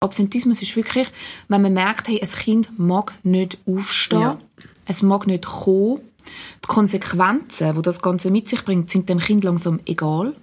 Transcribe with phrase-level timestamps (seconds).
[0.00, 1.08] Absentismus ist wirklich,
[1.48, 4.38] wenn man merkt, hey, ein Kind mag nicht aufstehen, Ja.
[4.86, 6.00] es mag nicht kommen.
[6.64, 10.34] Die Konsequenzen, die das Ganze mit sich bringt, sind dem Kind langsam egal.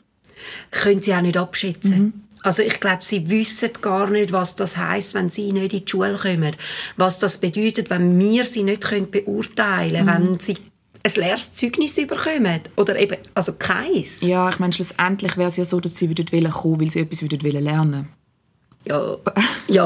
[0.69, 1.99] können sie auch nicht abschätzen.
[2.03, 2.13] Mhm.
[2.43, 5.89] Also ich glaube, sie wissen gar nicht, was das heißt, wenn sie nicht in die
[5.89, 6.51] Schule kommen.
[6.95, 10.09] Was das bedeutet, wenn wir sie nicht können beurteilen Mhm.
[10.09, 10.57] können, wenn sie
[11.03, 12.61] ein leeres Zeugnis bekommen.
[12.75, 14.21] Oder eben, also keins.
[14.21, 17.23] Ja, ich meine, schlussendlich wäre es ja so, dass sie wollen kommen, weil sie etwas
[17.23, 18.07] würden wollen lernen.
[18.85, 19.17] Ja,
[19.67, 19.85] ja.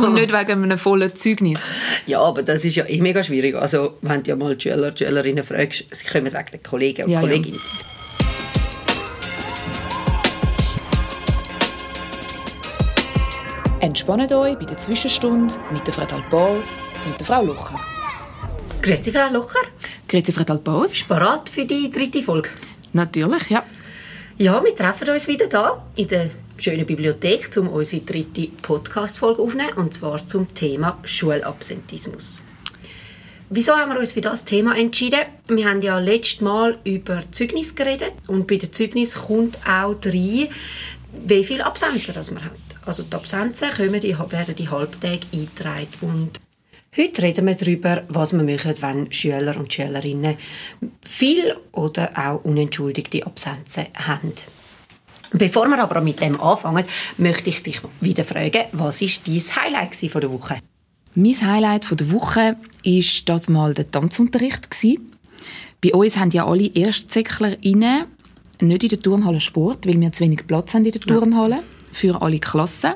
[0.00, 1.60] Und nicht wegen einem vollen Zeugnis.
[2.06, 3.54] ja, aber das ist ja eh mega schwierig.
[3.54, 7.04] Also, wenn du ja mal die Schüler, die Schülerinnen fragst, sie kommen wegen den Kollegen
[7.04, 7.26] und Ja, ja.
[7.26, 7.58] Kolleginnen.
[13.80, 17.78] Entspannt euch bei der Zwischenstunde mit der Fred Albaus und der Frau Lucher.
[18.82, 19.60] Grüezi, Frau Locher.
[20.08, 20.90] Grüezi, Fred Albaus.
[20.90, 22.50] Bist du bereit für die dritte Folge?
[22.92, 23.62] Natürlich, ja.
[24.36, 29.74] Ja, wir treffen uns wieder da in der schönen Bibliothek, um unsere dritte Podcast-Folge aufzunehmen,
[29.76, 32.44] und zwar zum Thema Schulabsentismus.
[33.50, 35.20] Wieso haben wir uns für das Thema entschieden?
[35.48, 40.48] Wir haben ja letztes Mal über Zeugnis geredet und bei den Zeugnis kommt auch rein,
[41.26, 42.52] wie viele Absenzen das man hat.
[42.84, 46.40] Also die Absenzen kommen, die werden die Halbtage eingetragen und
[46.96, 50.36] Heute reden wir darüber, was wir machen, wenn Schüler und Schülerinnen
[51.02, 54.32] viel oder auch unentschuldigte Absenzen haben.
[55.32, 56.84] Bevor wir aber mit dem anfangen,
[57.18, 60.58] möchte ich dich wieder fragen, was ist dein Highlight von der Woche?
[61.14, 64.68] Mein Highlight von der Woche war das mal der Tanzunterricht.
[65.82, 68.04] Bei uns haben ja alle ErstsäcklerInnen
[68.60, 72.20] nicht in der Turnhalle Sport, weil wir zu wenig Platz haben in der Turnhalle für
[72.20, 72.92] alle Klassen.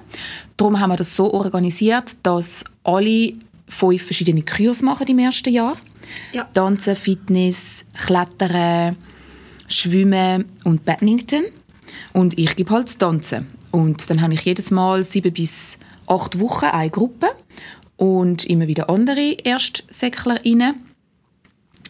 [0.56, 3.34] Darum haben wir das so organisiert, dass alle
[3.68, 5.76] fünf verschiedene Kurse machen im ersten Jahr.
[6.32, 6.44] Ja.
[6.44, 8.96] Tanzen, Fitness, Klettern,
[9.68, 11.44] Schwimmen und Badminton.
[12.12, 13.46] Und ich gebe halt das Tanzen.
[13.70, 17.28] Und dann habe ich jedes Mal sieben bis acht Wochen eine Gruppe
[17.96, 20.74] und immer wieder andere ErstsäcklerInnen.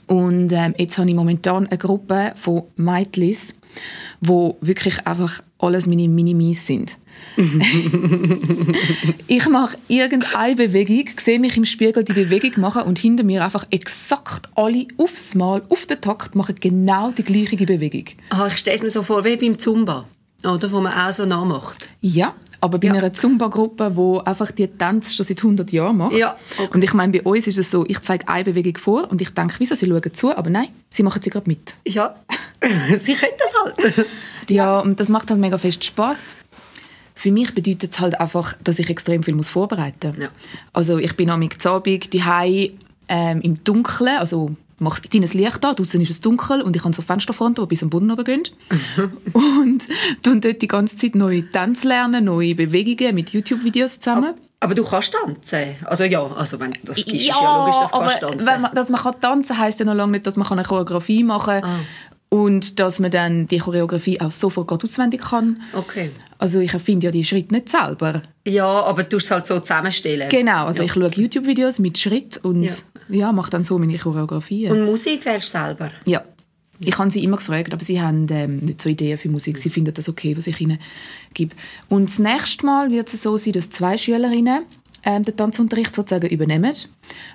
[0.06, 3.36] Und ähm, jetzt habe ich momentan eine Gruppe von Mädchen,
[4.20, 6.96] wo wirklich einfach alles meine Minimis sind.
[9.26, 13.66] ich mache irgendeine Bewegung, sehe mich im Spiegel die Bewegung machen und hinter mir einfach
[13.70, 18.04] exakt alle aufs Mal, auf den Takt, machen genau die gleiche Bewegung.
[18.30, 20.06] Ah, ich stelle es mir so vor wie beim Zumba,
[20.44, 21.88] oder, wo man auch so nachmacht.
[22.00, 22.94] Ja, aber bei Ja.
[22.94, 26.12] einer Zumba-Gruppe, wo einfach die Tanz schon seit 100 Jahren macht.
[26.12, 26.68] Ja, okay.
[26.74, 29.30] Und ich meine, bei uns ist es so, ich zeige eine Bewegung vor und ich
[29.30, 31.74] denke, wieso, sie schauen zu, aber nein, sie machen sie gerade mit.
[31.86, 32.14] Ja,
[32.94, 33.54] sie können das
[33.86, 34.06] halt.
[34.50, 36.36] Ja, und das macht halt mega fest Spaß.
[37.14, 40.18] Für mich bedeutet es halt einfach, dass ich extrem viel muss vorbereiten muss.
[40.18, 40.28] Ja.
[40.72, 42.72] Also ich bin am Abend die
[43.08, 44.52] ähm, im Dunkeln, also
[44.82, 47.82] macht dein Licht an, draußen ist es dunkel und ich habe so Fensterfronten, die bis
[47.82, 48.42] am Boden runtergehen.
[49.32, 49.88] und
[50.22, 54.34] tun dort die ganze Zeit neue Tänze lernen, neue Bewegungen mit YouTube-Videos zusammen.
[54.60, 55.76] Aber du kannst tanzen.
[55.84, 58.46] Also ja, also wenn das ist, ist ja logisch, dass du aber kannst tanzen.
[58.46, 61.24] Wenn man, dass man kann tanzen heisst ja noch lange nicht, dass man eine Choreografie
[61.24, 61.64] machen kann.
[61.64, 61.80] Ah.
[62.32, 65.60] Und dass man dann die Choreografie auch sofort auswendig kann.
[65.74, 66.10] Okay.
[66.38, 68.22] Also ich erfinde ja die Schritte nicht selber.
[68.46, 70.30] Ja, aber du musst es halt so zusammenstellen.
[70.30, 70.86] Genau, also Ja.
[70.86, 72.72] ich schaue YouTube-Videos mit Schritt und Ja.
[73.10, 73.32] ja.
[73.32, 74.72] mache dann so meine Choreografien.
[74.72, 75.90] Und Musik wählst du selber?
[76.06, 76.22] ja.
[76.84, 79.56] Ich habe sie immer gefragt, aber sie haben ähm, nicht so Ideen für Musik.
[79.58, 80.80] Sie finden das okay, was ich ihnen
[81.32, 81.54] gebe.
[81.88, 84.64] Und das nächste Mal wird es so sein, dass zwei Schülerinnen
[85.04, 86.72] ähm, den Tanzunterricht sozusagen übernehmen.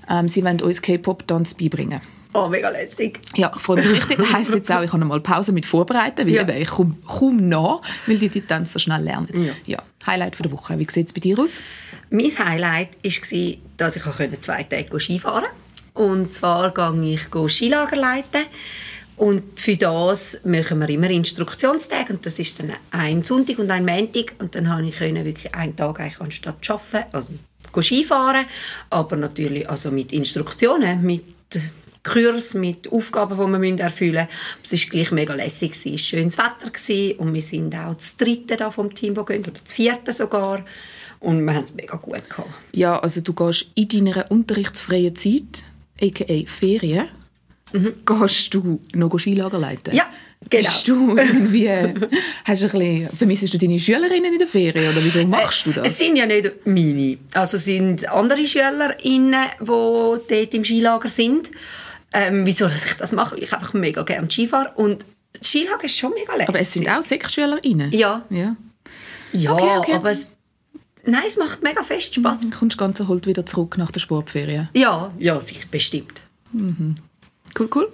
[0.09, 2.01] Ähm, sie wollen uns K-Pop-Tanz beibringen.
[2.37, 3.19] Oh, mega lässig.
[3.35, 4.19] Ja, ich freue mich richtig.
[4.19, 6.47] Das heisst jetzt auch, ich habe noch mal Pause mit vorbereiten, weil Ja.
[6.47, 9.27] ich komme kaum nach, weil die die Tänze so schnell lernen.
[9.43, 9.53] Ja.
[9.65, 9.83] ja.
[10.05, 10.77] Highlight von der Woche.
[10.77, 11.61] Wie sieht es bei dir aus?
[12.11, 14.03] Mein Highlight war, dass ich
[14.41, 15.45] zwei Tage Skifahren
[15.93, 16.11] konnte.
[16.13, 18.43] Und zwar gehe ich Skilager leiten.
[19.15, 22.13] Und für das machen wir immer Instruktionstage.
[22.13, 24.35] Und das ist dann ein Sonntag und ein Montag.
[24.37, 27.29] Und dann konnte ich wirklich einen Tag eigentlich anstatt zu arbeiten, also
[27.81, 28.45] Skifahren.
[28.91, 31.23] Aber natürlich also mit Instruktionen, mit
[32.03, 34.27] Kurs, mit Aufgaben, die wir erfüllen
[34.61, 34.75] müssen.
[34.75, 35.71] Es war gleich mega lässig.
[35.73, 37.17] Es war schönes Wetter gewesen.
[37.19, 40.63] und wir sind auch das dritte da vom Team, das gehen, oder das vierte sogar.
[41.19, 42.49] Und wir haben es mega gut gehabt.
[42.73, 45.63] Ja, also du gehst in deiner unterrichtsfreien Zeit,
[46.01, 46.45] a.k.a.
[46.45, 47.07] Ferien,
[48.05, 49.95] gehst du noch Skilager leiten.
[49.95, 50.05] Ja,
[50.49, 50.63] genau.
[50.63, 51.67] Bist du irgendwie,
[52.45, 55.75] hast ein bisschen, vermissest du deine Schülerinnen in der Ferien oder wieso machst du Es
[55.75, 55.97] das?
[55.97, 57.17] sind ja nicht meine.
[57.33, 61.51] Also es sind andere SchülerInnen, die dort im Skilager sind.
[62.13, 63.35] Ähm, wieso dass ich das mache?
[63.35, 64.71] Weil ich einfach mega gerne Ski fahre.
[64.75, 66.49] Und das Skilager ist schon mega lässig.
[66.49, 67.91] Aber es sind auch sechs SchülerInnen?
[67.91, 68.25] Ja.
[68.29, 68.55] ja.
[69.33, 69.93] Ja, Okay, okay.
[69.93, 70.31] aber es,
[71.03, 72.39] nein, es macht mega fest Spass.
[72.39, 74.69] Dann kommst du ganz erholt wieder zurück nach der Sportferien.
[74.73, 76.21] Ja, ja, sicher, bestimmt.
[76.53, 77.91] Cool, cool.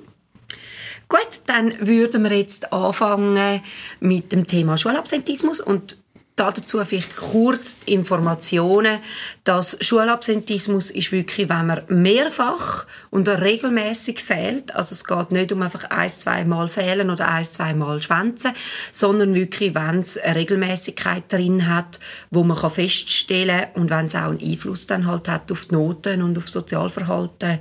[1.10, 3.62] Gut, dann würden wir jetzt anfangen
[4.00, 6.03] mit dem Thema Schulabsentismus und
[6.36, 9.00] dazu vielleicht kurz die Informationen,
[9.44, 15.62] dass Schulabsentismus ist wirklich, wenn man mehrfach und regelmäßig fehlt, also es geht nicht um
[15.62, 18.54] einfach ein, zwei Mal fehlen oder ein, zwei Mal schwänzen,
[18.92, 22.00] sondern wirklich, wenn es eine Regelmäßigkeit drin hat,
[22.32, 25.76] wo man feststellen kann und wenn es auch einen Einfluss dann halt hat auf die
[25.76, 27.60] Noten und auf Sozialverhalten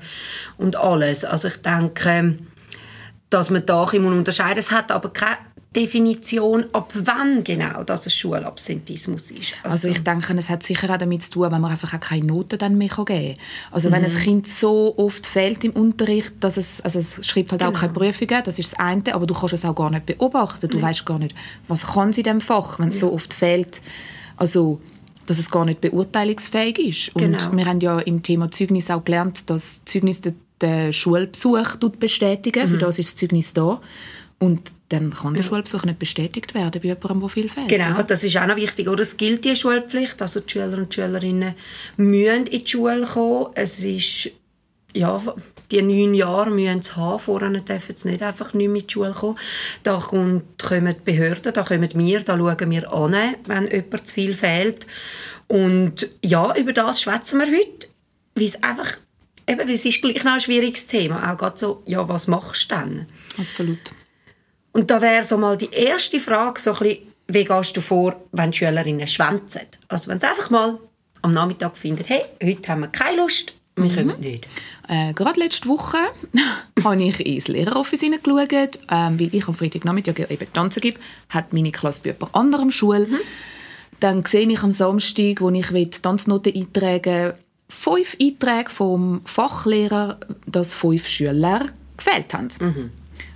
[0.56, 1.24] und alles.
[1.24, 2.38] Also ich denke,
[3.28, 4.66] dass man da unterscheiden muss.
[4.66, 5.38] Es hat aber keine
[5.74, 9.54] Definition, ab wann genau das ein Schulabsentismus ist.
[9.62, 12.00] Also, also, ich denke, es hat sicher auch damit zu tun, wenn man einfach auch
[12.00, 13.34] keine Noten dann mehr geben kann.
[13.70, 13.94] Also mhm.
[13.94, 17.72] wenn ein Kind so oft fehlt im Unterricht, dass es, also es schreibt halt genau.
[17.72, 20.68] auch keine Prüfungen, das ist das eine, aber du kannst es auch gar nicht beobachten.
[20.68, 20.82] Du nee.
[20.82, 21.34] weißt gar nicht,
[21.68, 23.00] was kann sie in diesem Fach, wenn es ja.
[23.02, 23.80] so oft fehlt.
[24.36, 24.80] Also
[25.26, 27.16] dass es gar nicht beurteilungsfähig ist.
[27.16, 27.56] Und genau.
[27.56, 32.66] wir haben ja im Thema Zeugnis auch gelernt, dass Zeugnis den, den Schulbesuch bestätigen.
[32.66, 32.70] Mhm.
[32.70, 33.80] Für das ist das Zeugnis da.
[34.40, 35.42] Und dann kann der.
[35.42, 37.68] Schulbesuch nicht bestätigt werden bei jemandem, der viel fehlt.
[37.68, 38.04] Genau, oder?
[38.04, 38.88] das ist auch noch wichtig.
[38.88, 39.02] Oder?
[39.02, 41.54] Es gilt die Schulpflicht, also die Schüler und Schülerinnen
[41.96, 43.46] müssen in die Schule kommen.
[43.54, 44.30] Es ist,
[44.92, 45.20] ja,
[45.70, 49.12] die neun Jahre müssen sie haben, vorher dürfen sie nicht einfach nicht mit die Schule
[49.12, 49.38] kommen.
[49.82, 53.16] Da kommen die Behörden, da kommen wir, da schauen wir an,
[53.46, 54.86] wenn jemand zu viel fehlt.
[55.48, 57.88] Und ja, über das schwätzen wir heute,
[58.34, 58.98] weil es einfach,
[59.48, 62.74] eben, es ist gleich noch ein schwieriges Thema, auch gerade so, ja, was machst du
[62.74, 63.06] dann?
[63.38, 63.78] Absolut.
[64.72, 66.98] Und da wäre so mal die erste Frage, so ein bisschen,
[67.28, 69.62] wie gehst du vor, wenn Schülerinnen schwänzen?
[69.88, 70.78] Also wenn sie einfach mal
[71.22, 73.96] am Nachmittag finden, hey, heute haben wir keine Lust, wir mhm.
[73.96, 74.46] kommen nicht.
[74.88, 75.98] Äh, gerade letzte Woche
[76.84, 81.72] habe ich ins Lehreroffice hineingeschaut, ähm, weil ich am Freitagnachmittag eben tanzen gebe, hat meine
[81.72, 83.06] Klasse bei jemand anderem Schule.
[83.06, 83.18] Mhm.
[84.00, 87.34] Dann sehe ich am Samstag, wo ich Tanznoten eintragen
[87.68, 92.48] fünf Einträge vom Fachlehrer, dass fünf Schüler gefehlt haben.
[92.60, 92.90] Mhm.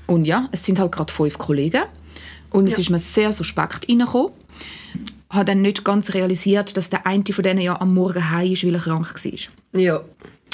[0.06, 1.82] Und ja, es sind halt gerade fünf Kollegen.
[2.50, 2.73] Und ja.
[2.73, 4.32] es ist mir sehr suspekt reingekommen.
[5.29, 8.53] Ich habe dann nicht ganz realisiert, dass der eine von denen ja am Morgen heim
[8.53, 9.81] ist, weil er krank war.
[9.81, 10.00] Ja.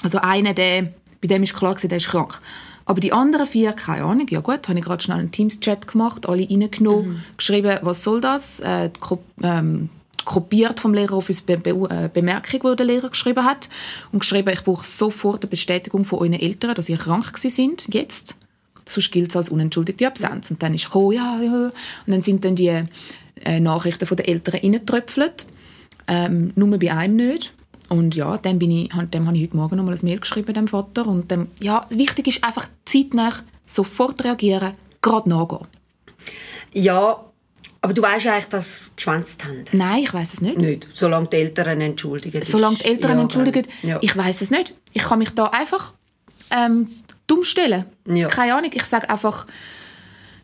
[0.02, 2.40] Also einer, der, bei dem ist klar, der ist krank.
[2.84, 4.26] Aber die anderen vier, keine Ahnung.
[4.30, 7.22] Ja gut, habe ich gerade schnell einen Teams-Chat gemacht, alle reingenommen, mhm.
[7.36, 8.60] geschrieben, was soll das?
[8.60, 8.90] Äh,
[9.42, 9.90] ähm,
[10.24, 13.68] kopiert vom Lehreroffice Be Be äh, Bemerkung, die der Lehrer geschrieben hat.
[14.10, 18.36] Und geschrieben, ich brauche sofort eine Bestätigung von euren Eltern, dass ihr krank sind, jetzt
[18.86, 20.50] sonst gilt es als unentschuldigte Absenz.
[20.50, 21.66] Und dann ist gekommen, ja, ja.
[21.66, 21.72] Und
[22.06, 22.84] dann sind dann die
[23.44, 25.46] äh, Nachrichten von den Eltern reingetröpfelt.
[26.08, 27.52] Ähm, nur bei einem nicht.
[27.88, 30.68] Und ja, dem, bin ich, dem habe ich heute Morgen nochmal ein Mail geschrieben, dem
[30.68, 31.06] Vater.
[31.06, 33.32] Und dem, ja, wichtig ist einfach zeitnah
[33.66, 35.66] sofort reagieren, gerade nachgehen.
[36.72, 37.24] Ja,
[37.82, 39.64] aber du weißt eigentlich, dass sie geschwänzt haben?
[39.72, 40.56] Nein, ich weiß es nicht.
[40.56, 42.40] Nicht, solange die Eltern entschuldigen.
[42.42, 43.98] Solange die Eltern ja, entschuldigen, ja.
[44.00, 44.74] ich weiß es nicht.
[44.92, 45.94] Ich kann mich da einfach
[46.50, 46.88] ähm,
[47.32, 47.84] dumm stellen.
[48.06, 48.28] Ja.
[48.28, 49.46] Keine Ahnung, ich sage einfach,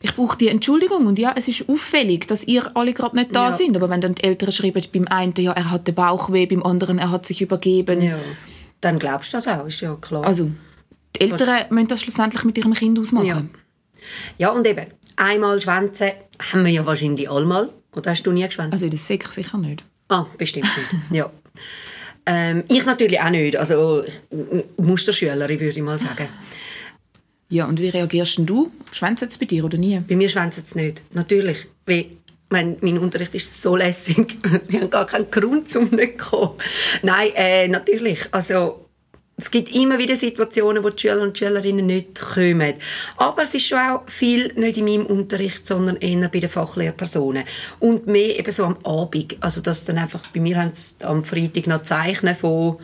[0.01, 3.47] ich brauche die Entschuldigung und ja, es ist auffällig, dass ihr alle gerade nicht da
[3.47, 3.53] ja.
[3.53, 3.77] sind.
[3.77, 6.99] Aber wenn dann die Eltern schreiben, beim einen, ja, er hat den Bauchweh, beim anderen,
[6.99, 8.01] er hat sich übergeben.
[8.01, 8.19] Ja.
[8.81, 10.25] Dann glaubst du das auch, ist ja klar.
[10.25, 10.51] Also,
[11.17, 11.71] die Eltern Was?
[11.71, 13.27] müssen das schlussendlich mit ihrem Kind ausmachen.
[13.27, 13.43] Ja.
[14.39, 14.87] ja, und eben,
[15.17, 16.13] einmal schwänzen
[16.53, 17.71] haben wir ja wahrscheinlich allemal.
[17.97, 18.75] Oder hast du nie geschwänzt?
[18.75, 19.83] Also in der Sek sicher nicht.
[20.09, 21.31] Ah, bestimmt nicht, ja.
[22.25, 23.57] Ähm, ich natürlich auch nicht.
[23.57, 24.05] Also
[24.77, 26.29] Musterschülerin würde ich mal sagen.
[27.51, 28.71] Ja, und wie reagierst du?
[28.93, 30.01] Schwänzt es bei dir oder nie?
[30.07, 31.03] Bei mir schwänzt es nicht.
[31.13, 31.67] Natürlich.
[31.87, 32.07] Weil
[32.51, 34.39] mein, mein Unterricht ist so lässig.
[34.63, 36.55] Sie haben gar keinen Grund, um nicht zu kommen.
[37.03, 38.27] Nein, äh, natürlich.
[38.33, 38.85] Also,
[39.37, 42.75] es gibt immer wieder Situationen, wo die Schüler und Schülerinnen nicht kommen.
[43.17, 47.45] Aber es ist schon auch viel nicht in meinem Unterricht, sondern eher bei den Fachlehrpersonen.
[47.79, 49.37] Und mehr eben so am Abend.
[49.41, 52.79] Also, dass dann einfach, bei mir haben sie am Freitag noch Zeichnen von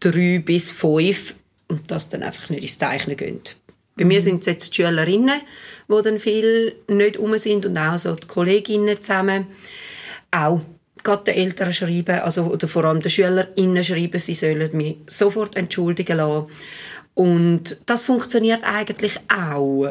[0.00, 1.34] drei bis fünf
[1.68, 3.40] und dass dann einfach nicht ins Zeichnen gehen.
[3.96, 5.40] Bei mir sind es jetzt die Schülerinnen,
[5.88, 9.46] die dann viel nicht um sind und auch so die Kolleginnen zusammen.
[10.30, 10.60] Auch
[11.02, 15.56] gerade den Eltern schreiben, also, oder vor allem den SchülerInnen schreiben, sie sollen mich sofort
[15.56, 16.50] entschuldigen lassen.
[17.14, 19.88] Und das funktioniert eigentlich auch.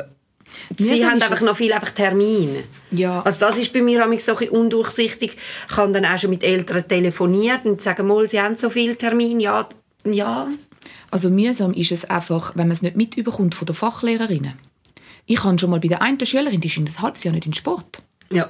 [0.77, 2.63] Sie haben einfach noch viel einfach Termin.
[2.91, 3.21] Ja.
[3.23, 5.37] Also das ist bei mir so ein bisschen undurchsichtig.
[5.69, 8.95] Ich habe dann auch schon mit Eltern telefoniert und sagen, mal, sie haben so viel
[8.95, 9.39] Termin.
[9.39, 9.67] Ja,
[10.05, 10.47] ja,
[11.11, 14.53] also mühsam ist es einfach, wenn man es nicht mitbekommt von der Fachlehrerinnen.
[15.25, 17.47] Ich habe schon mal bei der einen Schülerin, die ist in ein halbes Jahr nicht
[17.47, 18.03] in Sport.
[18.31, 18.49] Ja,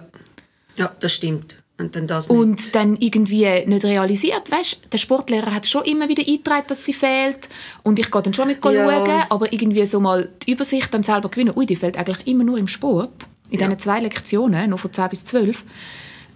[0.76, 1.62] ja das stimmt.
[1.78, 6.24] Und dann, das und dann irgendwie nicht realisiert, weißt, der Sportlehrer hat schon immer wieder
[6.26, 7.50] eingetragen, dass sie fehlt
[7.84, 8.72] und ich gehe dann schon mit ja.
[8.72, 12.46] schauen, aber irgendwie so mal die Übersicht dann selber gewinnen, ui, die fehlt eigentlich immer
[12.46, 13.68] nur im Sport, in ja.
[13.68, 15.66] diesen zwei Lektionen, noch von 10 bis 12,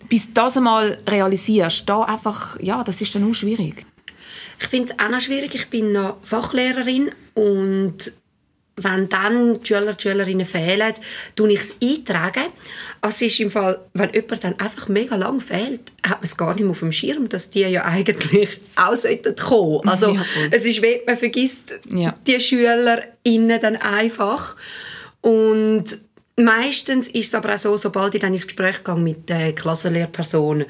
[0.09, 3.85] bis das einmal realisierst, da einfach, ja, das ist dann auch schwierig.
[4.61, 5.55] Ich finde es auch noch schwierig.
[5.55, 8.13] Ich bin noch Fachlehrerin und
[8.81, 10.93] wenn dann die Schüler, die Schülerinnen fehlen,
[11.35, 12.45] tue ich es eintragen.
[13.01, 16.37] Also es ist im Fall, wenn jemand dann einfach mega lang fehlt, hat man es
[16.37, 19.87] gar nicht mehr auf dem Schirm, dass die ja eigentlich auch sollten kommen.
[19.87, 22.15] Also Ja, es ist wie, man vergisst Ja.
[22.25, 24.55] die SchülerInnen dann einfach.
[25.21, 25.83] Und
[26.37, 30.65] meistens ist es aber auch so, sobald ich dann ins Gespräch gehe mit der Klassenlehrperson,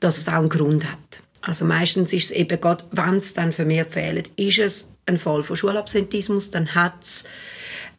[0.00, 1.20] dass es auch einen Grund hat.
[1.46, 5.42] Also meistens ist es eben gerade, wenn es dann vermehrt fehlt, ist es ein Fall
[5.42, 7.24] von Schulabsentismus, dann hat es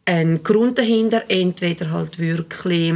[0.04, 2.94] einen Grund dahinter, entweder halt wirklich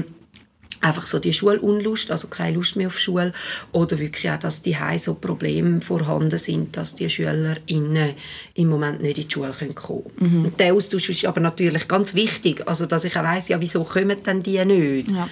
[0.80, 3.32] einfach so die Schulunlust, also keine Lust mehr auf Schule,
[3.72, 8.14] oder wirklich auch, dass die so Probleme vorhanden sind, dass die SchülerInnen
[8.54, 10.44] im Moment nicht in die Schule kommen können.
[10.46, 13.84] Und der Austausch ist aber natürlich ganz wichtig, also dass ich auch weiss, ja, wieso
[13.84, 15.12] kommen denn die nicht?
[15.12, 15.28] Ja.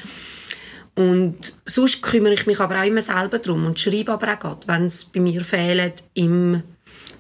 [0.99, 4.67] Und sonst kümmere ich mich aber auch immer selber darum und schreibe aber auch gerade,
[4.67, 6.61] wenn es bei mir fehlt im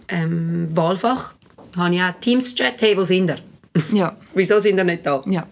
[0.09, 1.35] ähm, Wahlfach,
[1.77, 3.39] habe ich auch Teams-Chat, hey, wo sind ihr?
[3.93, 4.17] Ja.
[4.35, 5.23] Wieso sind ihr nicht da?
[5.27, 5.47] Ja.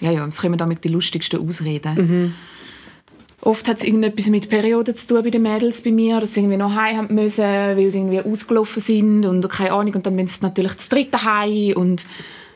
[0.00, 1.94] Ja, ja, es kommen damit die lustigsten Ausreden.
[1.96, 2.34] Mhm.
[3.40, 6.40] Oft hat es irgendetwas mit Perioden zu tun bei den Mädels bei mir, dass sie
[6.40, 9.94] irgendwie noch heim haben müssen, weil sie irgendwie ausgelaufen sind und keine Ahnung.
[9.94, 12.06] Und dann müssen sie natürlich das dritte heim und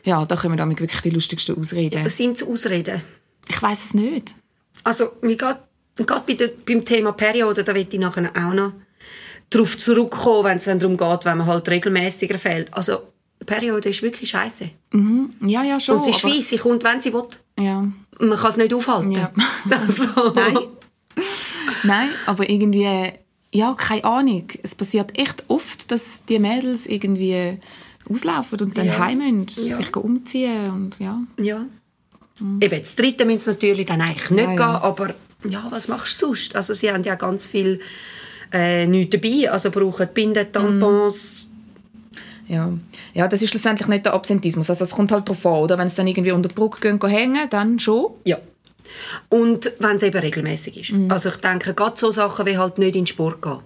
[0.05, 2.05] ja, da kommen damit wirklich die lustigsten Ausreden.
[2.05, 3.01] Was sind es Ausreden?
[3.49, 4.35] Ich weiß es nicht.
[4.83, 5.59] Also, wie gerade
[5.95, 8.73] gerade bei der, beim Thema Periode, da will ich nachher auch noch
[9.49, 12.73] darauf zurückkommen, wenn es dann darum geht, wenn man halt regelmäßiger fehlt.
[12.73, 12.99] Also,
[13.45, 14.69] Periode ist wirklich scheiße.
[15.41, 15.95] Ja, ja, schon.
[15.95, 17.23] Und sie ist weiss, sie kommt, wenn sie will.
[17.59, 17.85] Ja.
[18.19, 19.11] Man kann es nicht aufhalten.
[19.11, 19.31] Ja.
[19.69, 20.57] Also, Nein.
[21.83, 23.11] Nein, aber irgendwie,
[23.53, 24.47] ja, keine Ahnung.
[24.63, 27.59] Es passiert echt oft, dass die Mädels irgendwie
[28.09, 28.97] auslaufen und dann Ja.
[28.99, 29.75] heim müssen, Ja.
[29.75, 31.19] sich umziehen und ja.
[31.39, 31.65] Ja.
[32.39, 34.81] Eben, das dritte müssen sie natürlich dann eigentlich nicht Ja, gehen, ja.
[34.81, 35.13] aber
[35.47, 36.55] ja, was machst du sonst?
[36.55, 37.79] Also sie haben ja ganz viel
[38.51, 41.47] äh, nichts dabei, also brauchen Binden, Tampons.
[42.47, 42.71] Ja.
[43.13, 44.69] ja, das ist schlussendlich nicht der Absentismus.
[44.69, 45.77] Also es kommt halt darauf an, oder?
[45.77, 48.07] Wenn sie dann irgendwie unter die Brücke gehen, hängen, dann schon.
[48.25, 48.37] Ja.
[49.29, 50.91] Und wenn es eben regelmäßig ist.
[50.91, 51.09] Mhm.
[51.09, 53.59] Also ich denke, gerade so Sachen wie halt nicht in den Sport gehen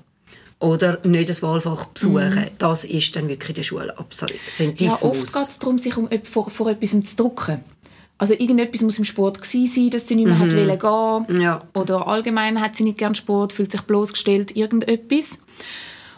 [0.59, 3.79] oder nicht das Wahlfach besuchen, das ist dann wirklich der Mhm.
[3.79, 5.03] Ja, Schulabsentismus.
[5.03, 7.59] oft geht es darum, sich um, ep- vor, vor etwas zu drucken.
[8.19, 11.35] Also irgendetwas muss im Sport gewesen sein, dass sie nicht mehr hat wollen gehen.
[11.37, 11.41] Mhm.
[11.41, 11.61] Ja.
[11.75, 15.39] Oder allgemein hat sie nicht gern Sport, fühlt sich bloßgestellt, irgendetwas.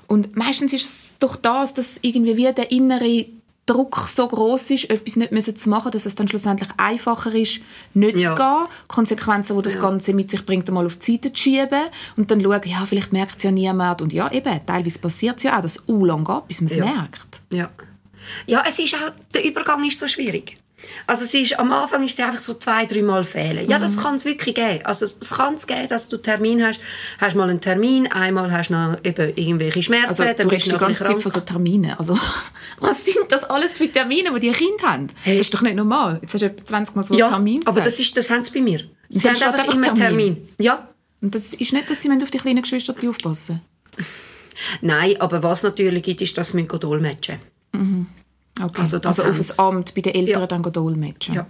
[0.07, 3.25] Und meistens ist es doch das, dass irgendwie wie der innere
[3.65, 7.59] Druck so groß ist, etwas nicht müssen zu machen, dass es dann schlussendlich einfacher ist,
[7.93, 8.29] nicht Ja.
[8.31, 8.65] zu gehen.
[8.87, 11.83] Konsequenzen, die das Ganze mit sich bringt, einmal auf die Seite zu schieben
[12.17, 14.01] und dann schauen, ja, vielleicht merkt es ja niemand.
[14.01, 16.77] Und ja, eben, teilweise passiert es ja auch, dass es lang geht, bis man es
[16.77, 16.85] Ja.
[16.85, 17.41] merkt.
[17.53, 17.69] Ja.
[18.47, 20.57] Ja, es ist auch, der Übergang ist so schwierig.
[21.07, 23.67] Also es ist, am Anfang ist es einfach so zwei, dreimal fehlen.
[23.69, 23.81] Ja, Mhm.
[23.81, 24.85] das kann es wirklich geben.
[24.85, 26.79] Also es, es kann es geben, dass du einen Termin hast,
[27.19, 30.71] hast mal einen Termin, einmal hast du noch eben irgendwelche Schmerzen, Also du bist redest
[30.71, 31.95] die ganze Zeit von so Terminen.
[31.97, 32.17] Also,
[32.79, 35.07] was sind das alles für Termine, die die Kinder haben?
[35.23, 35.37] Hey.
[35.37, 36.19] Das ist doch nicht normal.
[36.21, 37.85] Jetzt hast du etwa 20 Mal so Ja, Termin aber gesagt.
[37.87, 38.81] das, ist, das haben sie bei mir.
[39.09, 40.35] Sie haben einfach einfach immer einen Termin.
[40.35, 40.49] Termin.
[40.59, 40.89] Ja.
[41.21, 43.61] Und das ist nicht, dass sie auf die kleinen Geschwister aufpassen
[44.81, 47.39] Nein, aber was natürlich gibt, ist, dass sie müssen dolmetschen
[48.61, 48.81] Okay.
[48.81, 49.59] Also Also, das auf sie.
[49.59, 50.47] Amt bei den Eltern Ja.
[50.47, 51.35] dann dolmetschen.
[51.35, 51.47] Ja.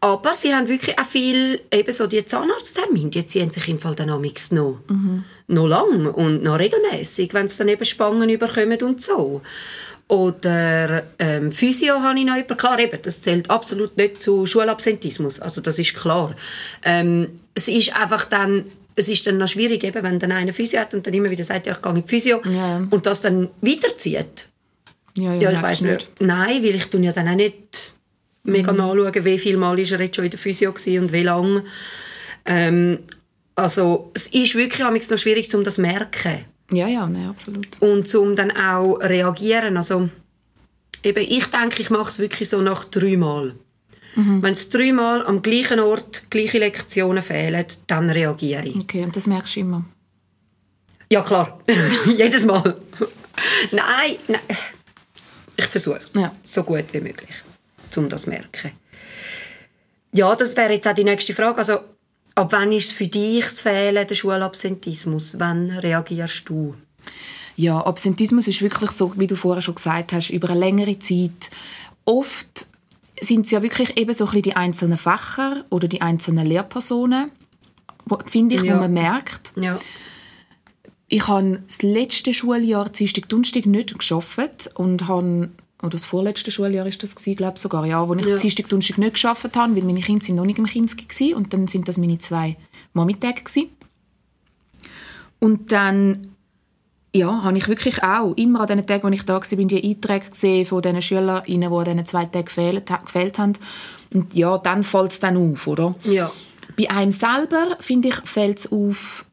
[0.00, 3.94] Aber sie haben wirklich auch viel, eben so die Zahnarzttermine, die ziehen sich im Fall
[3.96, 4.78] dann amigs noch,
[5.48, 9.42] noch lang und noch regelmäßig, wenn sie dann eben Spangen überkommen und so.
[10.06, 12.56] Oder ähm, Physio habe ich noch jemanden.
[12.56, 16.34] Klar, eben, das zählt absolut nicht zu Schulabsentismus, also das ist klar.
[16.82, 18.64] Ähm, es ist einfach dann,
[18.96, 21.44] es ist dann noch schwierig, eben, wenn dann einer Physio hat und dann immer wieder
[21.44, 22.86] sagt, ja, ich gehe in die Physio Ja.
[22.88, 24.47] und das dann weiterzieht.
[25.20, 26.08] Ja, ja, Ja, ich weiß nicht.
[26.20, 27.94] Nein, weil ich tue ja dann auch nicht
[28.44, 28.78] mega Mhm.
[28.78, 31.64] nachschauen, wie viel Mal ist er jetzt schon in der Physio und wie lange.
[32.46, 33.00] Ähm,
[33.54, 37.66] also es ist wirklich noch schwierig, um das zu merken Ja, ja, nein, absolut.
[37.80, 39.76] und um dann auch reagieren.
[39.76, 40.08] Also
[41.02, 43.54] eben, ich denke, ich mache es wirklich so nach dreimal.
[44.14, 44.42] Mhm.
[44.42, 48.76] Wenn es dreimal am gleichen Ort gleiche Lektionen fehlen, dann reagiere ich.
[48.76, 49.84] Okay, und das merkst du immer.
[51.10, 51.58] Ja, klar.
[52.16, 52.76] Jedes Mal.
[53.72, 54.40] nein, nein.
[55.58, 56.14] Ich versuche es.
[56.14, 56.32] Ja.
[56.44, 57.30] So gut wie möglich,
[57.96, 58.70] um das zu merken.
[60.12, 61.58] Ja, das wäre jetzt auch die nächste Frage.
[61.58, 61.80] Also,
[62.34, 65.38] ab wann ist es für dich das Fehlen, der Schulabsentismus?
[65.38, 66.76] Wann reagierst du?
[67.56, 71.50] Ja, Absentismus ist wirklich so, wie du vorher schon gesagt hast, über eine längere Zeit.
[72.04, 72.68] Oft
[73.20, 77.32] sind es ja wirklich eben so ein bisschen die einzelnen Fächer oder die einzelnen Lehrpersonen,
[78.26, 78.76] finde ich, Ja.
[78.76, 79.52] wo man merkt.
[79.56, 79.78] Ja.
[81.08, 85.50] Ich habe das letzte Schuljahr Dienstag, Donnerstag nicht geschafft und habe
[85.80, 88.36] oder das vorletzte Schuljahr ist das gewesen, glaube ich sogar, ja, wo ich Ja.
[88.36, 91.68] Dienstag, Donnerstag nicht geschafft habe, weil meine Kinder sind noch nicht im Kinski und dann
[91.68, 92.56] sind das meine zwei
[92.92, 93.68] Mamitage.
[95.38, 96.34] Und dann
[97.14, 98.34] Ja, habe ich wirklich auch.
[98.36, 101.76] Immer an den Tagen, wo ich da war, die Einträge gesehen von den SchülerInnen, die
[101.76, 103.54] an diesen zwei Tagen gefehlt, gefehlt haben.
[104.12, 105.94] Und ja, dann fällt es dann auf, oder?
[106.04, 106.30] Ja.
[106.76, 109.24] Bei einem selber, finde ich, fällt es auf,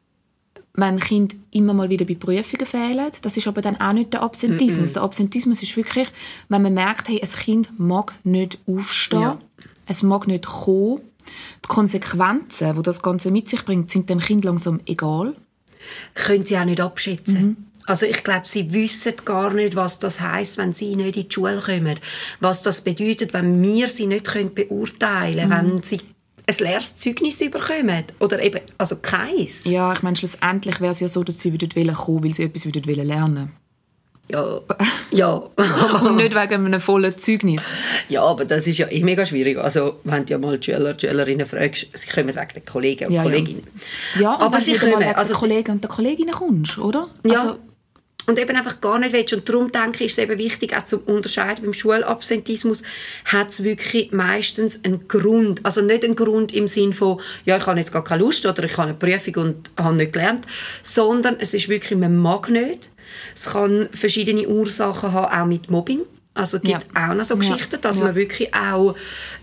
[0.76, 3.10] wenn Kinder immer mal wieder bei Prüfungen fehlen.
[3.22, 4.92] Das ist aber dann auch nicht der Absentismus.
[4.92, 6.08] Der Absentismus ist wirklich,
[6.48, 9.38] wenn man merkt, hey, ein Kind mag nicht aufstehen, Ja.
[9.86, 11.00] es mag nicht kommen.
[11.64, 15.34] Die Konsequenzen, die das Ganze mit sich bringt, sind dem Kind langsam egal.
[16.14, 17.68] können sie auch nicht abschätzen.
[17.86, 21.32] Also ich glaube, sie wissen gar nicht, was das heißt, wenn sie nicht in die
[21.32, 21.94] Schule kommen.
[22.40, 26.00] Was das bedeutet, wenn wir sie nicht können beurteilen können, wenn sie
[26.48, 28.04] ein leeres Zeugnis bekommen.
[28.20, 29.64] Oder eben, also keins.
[29.64, 32.66] Ja, ich meine, schlussendlich wäre es ja so, dass sie wollen kommen, weil sie etwas
[32.66, 33.52] wollen lernen.
[34.28, 34.60] Ja,
[35.12, 35.34] ja.
[36.02, 37.62] Und nicht wegen einem vollen Zeugnis.
[38.08, 39.56] ja, aber das ist ja eh mega schwierig.
[39.56, 43.06] Also, wenn du ja mal die Schüler, die Schülerinnen fragst, sie kommen wegen den Kollegen
[43.06, 43.30] und Ja, ja.
[43.30, 43.62] Kolleginnen.
[44.18, 45.06] Ja, und aber sie wieder mal kommen.
[45.06, 47.08] wegen Also, der Kollegen und der Kolleginnen kommst, oder?
[47.24, 47.40] Ja.
[47.40, 47.56] Also,
[48.26, 49.32] und eben einfach gar nicht willst.
[49.32, 52.82] Und darum denke ich, ist es eben wichtig, auch zum Unterscheiden beim Schulabsentismus,
[53.24, 55.64] hat es wirklich meistens einen Grund.
[55.64, 58.64] Also nicht einen Grund im Sinn von, ja, ich habe jetzt gar keine Lust oder
[58.64, 60.46] ich habe eine Prüfung und habe nicht gelernt,
[60.82, 62.90] sondern es ist wirklich, man mag nicht.
[63.34, 66.00] Es kann verschiedene Ursachen haben, auch mit Mobbing.
[66.36, 67.10] Also gibt es Ja.
[67.10, 67.36] auch noch so.
[67.36, 68.04] Geschichten, dass Ja.
[68.04, 68.94] man wirklich auch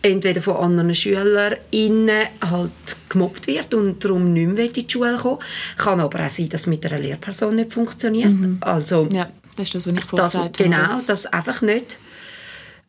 [0.01, 2.71] entweder von anderen SchülerInnen halt
[3.09, 5.39] gemobbt wird und darum nicht mehr in die Schule kommen
[5.77, 8.31] Kann aber auch sein, dass es mit einer Lehrperson nicht funktioniert.
[8.62, 9.12] Also, Mhm.
[9.12, 10.88] ja, das ist das, was ich vorhin gesagt genau, habe.
[10.93, 12.00] Das- dass einfach nicht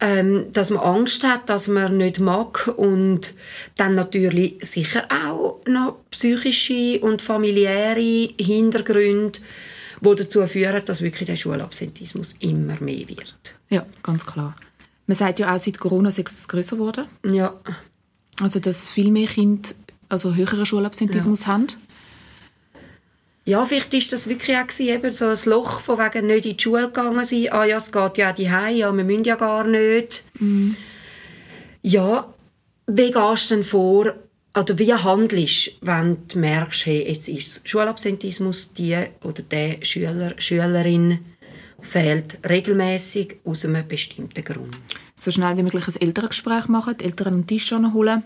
[0.00, 3.32] ähm, dass man Angst hat, dass man nicht mag und
[3.76, 9.38] dann natürlich sicher auch noch psychische und familiäre Hintergründe,
[10.04, 13.56] die dazu führen, dass wirklich der Schulabsentismus immer mehr wird.
[13.70, 14.54] Ja, ganz klar.
[15.06, 17.06] Man sagt ja auch, seit Corona ist es grösser geworden.
[17.24, 17.60] Ja,
[18.40, 19.70] Also, dass viel mehr Kinder
[20.08, 21.66] also höheren Schulabsentismus haben.
[23.46, 26.56] Ja, vielleicht ist das wirklich auch gewesen, eben so ein Loch von wegen nicht in
[26.56, 27.48] die Schule gegangen sein.
[27.50, 30.24] Ah ja, es geht ja auch die ja, wir müssen ja gar nicht.
[31.82, 32.32] Ja,
[32.86, 34.14] wie gehst du denn vor,
[34.56, 40.34] oder wie handelst du, wenn du merkst, hey, jetzt ist Schulabsentismus, die oder der Schüler,
[40.38, 41.18] Schülerin
[41.80, 44.76] fehlt regelmäßig aus einem bestimmten Grund.
[45.16, 48.22] So schnell wie möglich ein Elterngespräch machen, die Eltern den Tisch holen,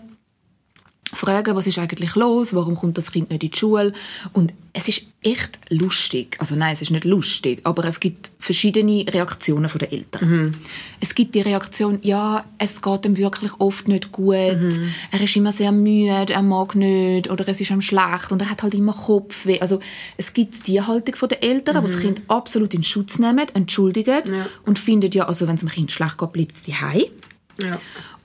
[1.11, 3.93] fragen, was ist eigentlich los, warum kommt das Kind nicht in die Schule.
[4.33, 6.37] Und es ist echt lustig.
[6.39, 10.55] Also nein, es ist nicht lustig, aber es gibt verschiedene Reaktionen der Eltern.
[10.99, 15.51] Es gibt die Reaktion, ja, es geht ihm wirklich oft nicht gut, er ist immer
[15.51, 18.93] sehr müde, er mag nicht oder es ist ihm schlecht und er hat halt immer
[18.93, 19.59] Kopfweh.
[19.59, 19.79] Also
[20.15, 24.45] es gibt die Haltung der Eltern, die das Kind absolut in Schutz nehmen, entschuldigen Ja.
[24.65, 27.05] und finden ja, also wenn es dem Kind schlecht geht, bleibt es daheim.
[27.61, 27.81] Ja.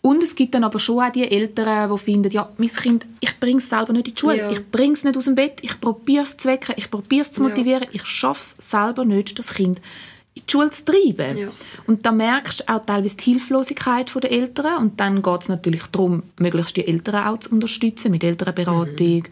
[0.06, 3.40] Und es gibt dann aber schon auch die Eltern, die finden, ja, mein Kind, ich
[3.40, 4.50] bringe es selber nicht in die Schule, Ja.
[4.50, 7.32] ich bringe es nicht aus dem Bett, ich probiere es zu wecken, ich probiere es
[7.32, 7.48] zu Ja.
[7.48, 9.80] motivieren, ich schaffe es selber nicht, das Kind
[10.34, 11.38] in die Schule zu treiben.
[11.38, 11.48] Ja.
[11.86, 15.84] Und da merkst du auch teilweise die Hilflosigkeit der Eltern und dann geht es natürlich
[15.90, 19.30] darum, möglichst die Eltern auch zu unterstützen, mit Elternberatung, Mhm.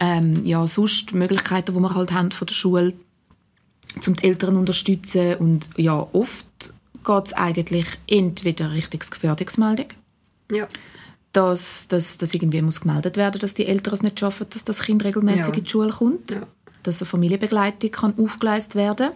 [0.00, 2.92] ähm, ja, sonst Möglichkeiten, die wir halt haben von der Schule,
[4.06, 6.44] um die Eltern zu unterstützen und ja, oft
[7.04, 9.86] geht es eigentlich entweder Richtung Gefährdungsmeldung,
[10.50, 10.66] Ja.
[11.32, 14.80] dass, dass, dass irgendwie muss gemeldet werden, dass die Eltern es nicht schaffen, dass das
[14.82, 15.52] Kind regelmäßig Ja.
[15.54, 16.46] in die Schule kommt, Ja.
[16.82, 19.10] dass eine Familienbegleitung kann aufgeleistet werden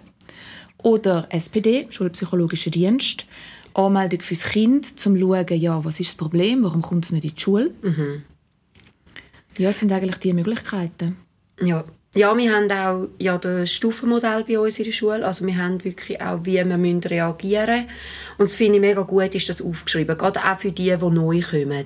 [0.82, 3.26] oder SPD, Schulpsychologischer Dienst,
[3.74, 7.34] Anmeldung fürs Kind, zum schauen, ja, was ist das Problem, warum kommt es nicht in
[7.34, 7.70] die Schule.
[7.82, 8.22] Mhm.
[9.56, 11.16] Ja, es sind eigentlich die Möglichkeiten.
[11.60, 11.84] Ja.
[12.14, 15.26] Ja, wir haben auch ja, das Stufenmodell bei uns in der Schule.
[15.26, 17.86] Also wir haben wirklich auch, wie wir müssen reagieren.
[18.38, 20.16] Und das finde ich mega gut, ist das aufgeschrieben.
[20.16, 21.84] Gerade auch für die, die neu kommen.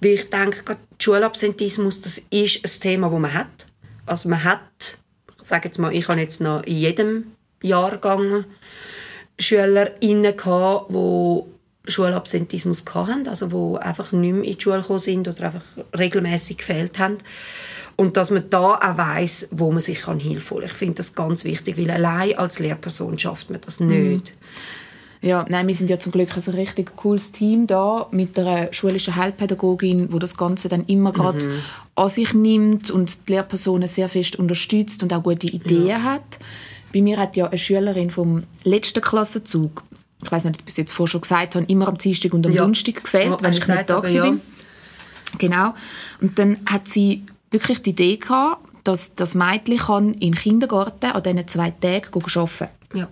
[0.00, 3.66] Weil ich denke, gerade Schulabsentismus, das ist ein Thema, das man hat.
[4.04, 4.98] Also man hat,
[5.40, 7.32] ich sage jetzt mal, ich habe jetzt noch in jedem
[7.62, 8.44] Jahrgang
[9.38, 11.42] SchülerInnen gehabt, die
[11.90, 15.64] Schulabsentismus hatten, also die einfach nicht mehr in die Schule gekommen sind oder einfach
[15.98, 17.16] regelmäßig gefehlt haben.
[17.96, 20.70] Und dass man da auch weiss, wo man sich kann Hilfe holen kann.
[20.70, 24.34] Ich finde das ganz wichtig, weil allein als Lehrperson schafft man das nicht.
[25.20, 29.14] Ja, nein, wir sind ja zum Glück ein richtig cooles Team da mit einer schulischen
[29.14, 31.48] Heilpädagogin, wo das Ganze dann immer gerade
[31.94, 36.22] an sich nimmt und die Lehrpersonen sehr fest unterstützt und auch gute Ideen hat.
[36.92, 39.84] Bei mir hat ja eine Schülerin vom letzten Klassenzug,
[40.24, 42.44] ich weiß nicht, ob ich bis jetzt vorher schon gesagt habe, immer am Dienstag und
[42.44, 42.62] am Ja.
[42.62, 44.24] Donnerstag gefehlt, Ja, wenn ich gesagt, nicht da gewesen ja.
[44.24, 44.40] bin.
[45.38, 45.74] Genau.
[46.20, 51.12] Und dann hat sie wirklich die Idee gehabt, dass das Mädchen kann in den Kindergarten
[51.12, 53.08] an diesen zwei Tagen arbeiten Ja.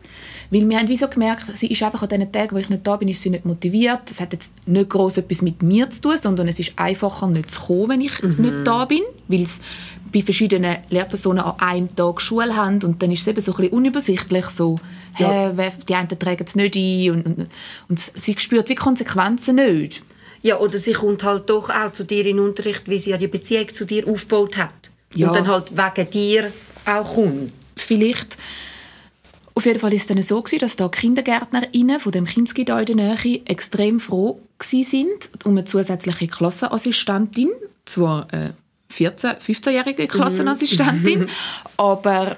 [0.50, 2.84] weil wir haben wie so gemerkt, sie ist einfach an den Tagen, wo ich nicht
[2.86, 4.00] da bin, ist sie nicht motiviert.
[4.06, 7.50] Das hat jetzt nicht groß etwas mit mir zu tun, sondern es ist einfacher, nicht
[7.52, 9.60] zu kommen, wenn ich nicht da bin, weil es
[10.12, 13.56] bei verschiedenen Lehrpersonen an einem Tag Schule haben und dann ist es eben so ein
[13.58, 14.74] bisschen unübersichtlich, so,
[15.18, 15.52] Ja.
[15.56, 17.48] hä, die einen tragen es nicht ein und, und,
[17.88, 20.02] und sie spürt wie Konsequenzen nicht.
[20.42, 23.16] Ja, oder sie kommt halt doch auch zu dir in den Unterricht, wie sie ja
[23.16, 24.90] die Beziehung zu dir aufgebaut hat.
[25.14, 25.28] Ja.
[25.28, 26.52] Und dann halt wegen dir
[26.86, 27.52] auch kommt.
[27.76, 28.36] Vielleicht,
[29.54, 32.64] auf jeden Fall ist es dann so gewesen, dass da die KindergärtnerInnen von dem Kinski
[32.64, 37.50] da in der Nähe extrem froh sind um eine zusätzliche Klassenassistentin,
[37.86, 38.54] zwar eine
[38.94, 41.28] 14-, 15-jährige Klassenassistentin,
[41.76, 42.36] aber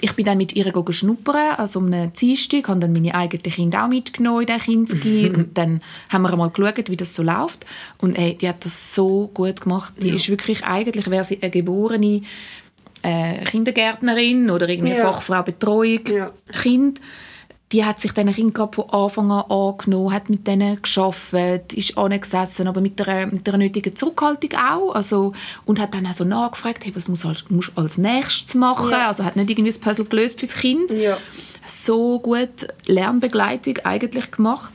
[0.00, 3.84] ich bin dann mit ihr schnuppern, also um einen Dienstag, habe dann meine eigenen Kinder
[3.84, 5.80] auch mitgenommen in den Kinski und dann
[6.10, 7.64] haben wir einmal geschaut, wie das so läuft
[7.98, 9.94] und ey, die hat das so gut gemacht.
[10.00, 12.22] Die ist wirklich, eigentlich wäre sie eine geborene
[13.02, 15.12] äh, Kindergärtnerin oder irgendwie Ja.
[15.12, 16.32] Fachfrau Betreuung Ja.
[16.52, 17.00] Kind.
[17.74, 21.32] Die hat sich diesen Kindern gerade von Anfang an angenommen, hat mit denen geschafft,
[21.72, 24.94] ist angesessen, aber mit der, mit der nötigen Zurückhaltung auch.
[24.94, 25.32] Also,
[25.64, 28.92] und hat dann auch so nachgefragt, hey, was muss als, musst du als nächstes machen?
[28.92, 29.08] Ja.
[29.08, 30.88] Also hat nicht irgendwie das Puzzle gelöst fürs Kind.
[30.92, 31.18] Ja.
[31.66, 34.72] So gut Lernbegleitung eigentlich gemacht.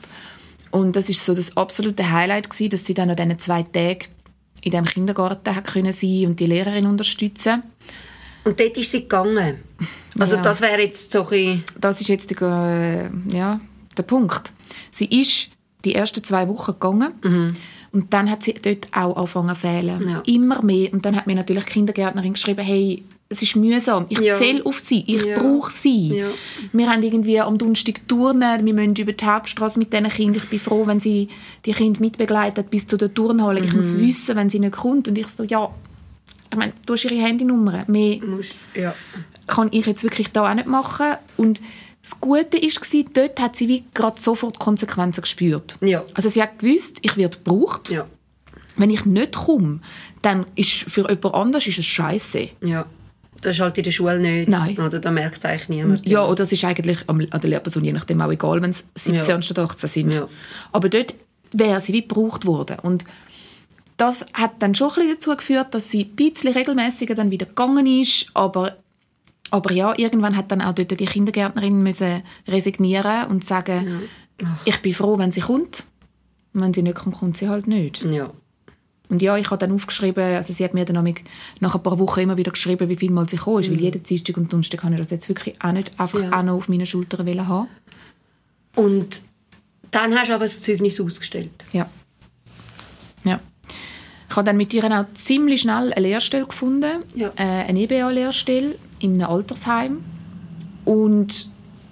[0.70, 4.08] Und das ist so das absolute Highlight gewesen, dass sie dann an diesen zwei Tagen
[4.60, 7.62] in dem Kindergarten hat können sein und die Lehrerin unterstützen.
[8.44, 9.56] Und dort ist sie gegangen.
[10.18, 10.42] Also Ja.
[10.42, 11.62] das wäre jetzt so ein.
[11.80, 13.60] Das ist jetzt der, äh, ja,
[13.96, 14.52] der Punkt.
[14.90, 15.50] Sie ist
[15.84, 17.12] die ersten zwei Wochen gegangen
[17.92, 20.08] und dann hat sie dort auch angefangen zu fehlen.
[20.08, 20.22] Ja.
[20.26, 20.92] Immer mehr.
[20.92, 24.06] Und dann hat mir natürlich die Kindergärtnerin geschrieben, hey, es ist mühsam.
[24.08, 24.34] Ich Ja.
[24.34, 25.04] zähle auf sie.
[25.06, 25.38] Ich Ja.
[25.38, 26.08] brauche sie.
[26.08, 26.26] Ja.
[26.72, 28.66] Wir haben irgendwie am Donnerstag Turnen.
[28.66, 30.42] Wir müssen über die Hauptstraße mit diesen Kindern.
[30.44, 31.28] Ich bin froh, wenn sie
[31.64, 33.60] die Kinder mitbegleitet bis zu der Turnhalle.
[33.60, 33.76] Ich Mhm.
[33.76, 35.06] muss wissen, wenn sie nicht kommt.
[35.08, 35.70] Und ich so, ja,
[36.50, 37.84] ich meine, du hast ihre Handynummer.
[37.86, 38.94] Mehr Musst, ja.
[39.46, 41.14] kann ich jetzt wirklich da auch nicht machen.
[41.36, 41.60] Und
[42.02, 45.76] das Gute war, dort hat sie wie gerade sofort Konsequenzen gespürt.
[45.80, 46.04] Ja.
[46.14, 47.90] Also sie hat gewusst, ich werde gebraucht.
[47.90, 48.06] Ja.
[48.76, 49.80] Wenn ich nicht komme,
[50.22, 52.48] dann ist für jemand anderes ist es scheiße.
[52.62, 52.86] Ja.
[53.42, 54.48] Das ist halt in der Schule nicht.
[54.48, 54.78] Nein.
[54.78, 56.06] Oder da merkt eigentlich niemand.
[56.06, 59.24] Ja, oder es ist eigentlich an der Lehrperson je nachdem auch egal, wenn es 17
[59.24, 59.34] Ja.
[59.34, 60.14] anstatt 18 sind.
[60.14, 60.28] Ja.
[60.72, 61.14] Aber dort
[61.52, 62.78] wäre sie wie gebraucht worden.
[62.80, 63.04] Und
[64.00, 67.46] das hat dann schon ein bisschen dazu geführt, dass sie ein bisschen regelmäßiger dann wieder
[67.46, 68.76] gegangen ist, aber
[69.50, 74.02] aber ja, irgendwann hat dann auch dort die Kindergärtnerin müssen resignieren und sagen,
[74.64, 75.84] ich bin froh, wenn sie kommt.
[76.54, 78.02] Und wenn sie nicht kommt, kommt sie halt nicht.
[78.08, 78.30] Ja.
[79.08, 81.14] Und ja, ich habe dann aufgeschrieben, also sie hat mir dann
[81.58, 84.02] nach ein paar Wochen immer wieder geschrieben, wie viel Mal sie gekommen ist, weil jeden
[84.04, 86.38] Dienstag und Donnerstag kann ich das jetzt wirklich auch nicht einfach Ja.
[86.38, 87.68] auch noch auf meinen Schultern haben.
[88.76, 89.22] Und
[89.90, 91.50] dann hast du aber das Zeugnis ausgestellt.
[91.72, 91.80] Ja.
[91.80, 91.90] Ja.
[94.30, 97.28] Ich habe dann mit ihr auch ziemlich schnell eine Lehrstelle gefunden, Ja.
[97.36, 100.04] äh, eine EBA-Lehrstelle in einem Altersheim.
[100.84, 101.50] Und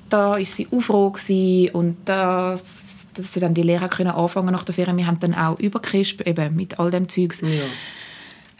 [0.08, 4.52] da war sie auch froh gewesen und das, dass sie dann die Lehrer können anfangen
[4.52, 4.96] nach der Ferien.
[4.96, 7.48] Wir haben dann auch überkrisp eben mit all dem Zeugs Ja.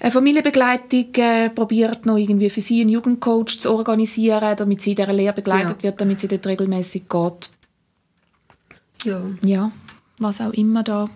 [0.00, 4.96] eine Familienbegleitung äh, probiert noch irgendwie für sie einen Jugendcoach zu organisieren, damit sie in
[4.96, 5.82] dieser Lehre begleitet Ja.
[5.84, 7.50] wird, damit sie dort regelmäßig geht.
[9.04, 9.20] Ja.
[9.42, 9.72] Ja,
[10.18, 11.08] was auch immer da,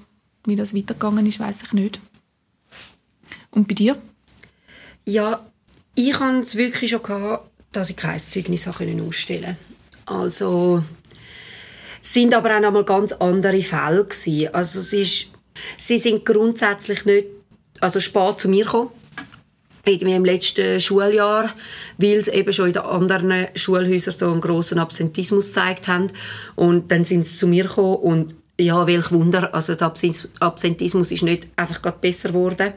[0.46, 2.00] wie das weitergegangen ist, weiß ich nicht.
[3.52, 3.96] Und bei dir?
[5.04, 5.46] Ja,
[5.94, 9.56] ich hatte es wirklich schon, gehabt, dass ich kein Zeugnis ausstellen
[10.06, 10.82] Also
[12.02, 14.52] es sind aber auch noch mal ganz andere Fälle gewesen.
[14.52, 15.28] Also es ist,
[15.78, 17.26] sie sind grundsätzlich nicht
[17.80, 18.90] also spät zu mir gekommen.
[19.84, 21.52] Irgendwie im letzten Schuljahr,
[21.98, 26.08] weil sie eben schon in den anderen Schulhäusern so einen grossen Absentismus gezeigt haben.
[26.54, 31.10] Und dann sind sie zu mir gekommen und ja, welch Wunder, also der Absen- Absentismus
[31.10, 32.74] ist nicht einfach gerade besser geworden.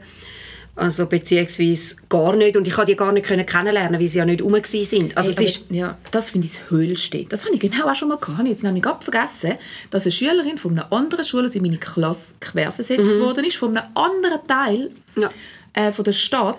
[0.76, 2.56] Also beziehungsweise gar nicht.
[2.56, 5.16] Und ich konnte die gar nicht können kennenlernen, weil sie ja nicht rum sind.
[5.16, 7.24] Also es Hey, ist, aber, ja, das finde ich das Höhlste.
[7.28, 8.36] Das habe ich genau auch schon mal gehabt.
[8.38, 9.54] Habe ich jetzt nämlich gerade vergessen,
[9.90, 13.86] dass eine Schülerin von einer anderen Schule, in meine Klasse, querversetzt worden ist, von einem
[13.94, 15.30] anderen Teil Ja.
[15.72, 16.58] äh, von der Stadt.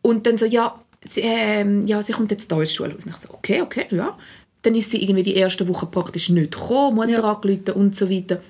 [0.00, 0.74] Und dann so, ja,
[1.10, 3.04] sie, ähm, ja, sie kommt jetzt da ins Schulhaus.
[3.04, 4.16] Und ich so, okay, okay, ja.
[4.62, 7.72] Dann ist sie irgendwie die erste Woche praktisch nicht gekommen, Mutter Ja.
[7.74, 8.40] und so weiter.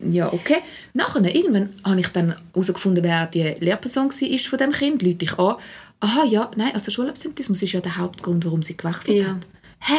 [0.00, 0.58] Ja, okay.
[0.94, 5.02] Nachher, irgendwann habe ich dann herausgefunden, wer die Lehrperson war von dem Kind.
[5.02, 5.56] Leute ich an.
[6.00, 9.26] Aha, ja, nein, also Schulabsentismus ist ja der Hauptgrund, warum sie gewechselt Ja.
[9.30, 9.36] hat.
[9.80, 9.94] Hä?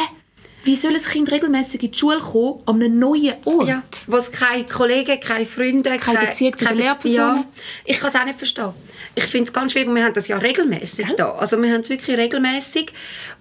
[0.62, 3.68] Wie soll ein Kind regelmäßig in die Schule kommen, an einem neuen Ort?
[3.68, 7.36] Ja, was keine Kollegen, keine Freunde, Keine Beziehung zu den keine- Lehrpersonen?
[7.36, 7.44] Ja,
[7.86, 8.72] ich kann es auch nicht verstehen.
[9.14, 9.94] Ich finde es ganz schwierig.
[9.94, 11.32] Wir haben das ja regelmäßig da.
[11.32, 12.92] Also wir haben es wirklich regelmäßig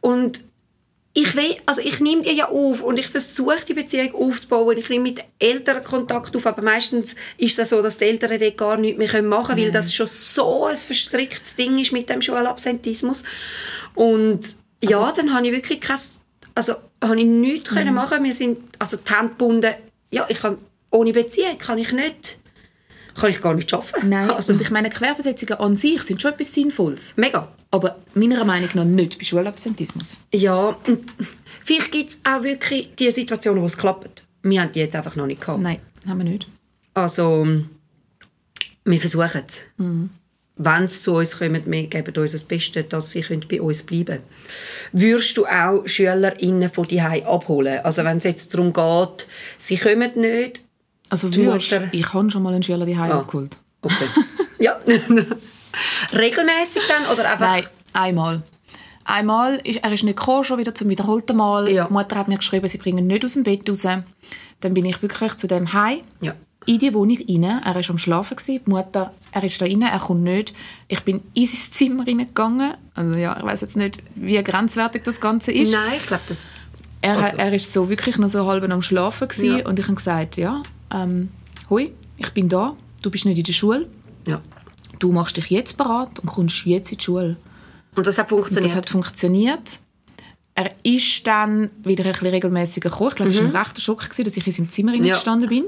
[0.02, 0.42] und
[1.14, 4.78] ich will, also ich nehme die ja auf und ich versuche die Beziehung aufzubauen.
[4.78, 8.58] Ich nehme mit Eltern Kontakt auf, aber meistens ist es so, dass die Eltern dort
[8.58, 12.22] gar nichts mehr machen können, weil das schon so ein verstricktes Ding ist mit dem
[12.22, 13.24] Schulabsentismus.
[13.96, 15.98] Und ja, dann habe ich wirklich kein,
[16.54, 18.24] also habe ich nichts können machen.
[18.24, 19.74] Wir sind also die Hände gebunden.
[20.12, 20.58] Ja, ich kann
[20.92, 22.38] ohne Beziehung kann ich nicht,
[23.20, 24.10] kann ich gar nicht arbeiten.
[24.10, 27.14] Nein, Also, und ich meine, Querversetzungen an sich sind schon etwas Sinnvolles.
[27.18, 27.52] mega.
[27.72, 30.18] Aber meiner Meinung nach nicht bei Schulabsentismus.
[30.34, 30.76] Ja,
[31.64, 34.24] vielleicht gibt es auch wirklich die Situationen, wo es klappt.
[34.42, 35.62] Wir haben die jetzt einfach noch nicht gehabt.
[35.62, 35.78] Nein,
[36.08, 36.48] haben wir nicht.
[36.96, 37.46] Also,
[38.86, 39.60] wir versuchen es.
[40.62, 44.06] Wenn sie zu uns kommen, wir geben uns das Beste, dass sie bei uns bleiben
[44.06, 44.24] können.
[44.92, 47.80] Würdest du auch SchülerInnen von die abholen?
[47.84, 49.28] Also wenn es jetzt darum geht,
[49.58, 50.62] sie kommen nicht,
[51.10, 53.20] Also Die würdest, Mutter- ich habe schon mal einen Schüler daheim Ah.
[53.20, 53.58] abgeholt.
[53.82, 54.06] okay.
[54.60, 54.78] ja.
[56.14, 57.48] Regelmäßig dann oder einfach?
[57.48, 58.42] Nein, einmal.
[59.06, 61.70] Einmal, ist, er ist nicht gekommen, schon wieder zum wiederholten Mal.
[61.72, 61.86] Ja.
[61.86, 63.82] Die Mutter hat mir geschrieben, sie bringen ihn nicht aus dem Bett raus.
[64.62, 66.34] Dann bin ich wirklich zu dem Heim, Ja.
[66.68, 67.44] in die Wohnung rein.
[67.66, 68.38] Er war am Schlafen.
[68.48, 70.54] Die Mutter, er ist da rein, er kommt nicht.
[70.88, 72.74] Ich bin in sein Zimmer reingegangen.
[72.94, 75.72] Also ja, ich weiß jetzt nicht, wie grenzwertig das Ganze ist.
[75.72, 76.48] Nein, ich glaube, das...
[77.02, 79.28] Er, Also- er ist so wirklich noch so halb am Schlafen.
[79.42, 79.66] Ja.
[79.68, 80.62] und ich habe gesagt, ja,
[80.94, 81.30] ähm,
[81.70, 83.88] hoi, ich bin da, du bist nicht in der Schule,
[84.28, 84.42] Ja.
[85.00, 87.38] Du machst dich jetzt bereit und kommst jetzt in die Schule.
[87.96, 88.70] Und das hat Und funktioniert?
[88.72, 89.80] das hat funktioniert.
[90.56, 93.10] Er ist dann wieder ein bisschen regelmäßiger gekommen.
[93.10, 95.06] Ich glaube, es war ein rechter Schock, gewesen, dass ich in seinem Zimmer Mhm.
[95.06, 95.14] Ja.
[95.16, 95.66] gestanden bin.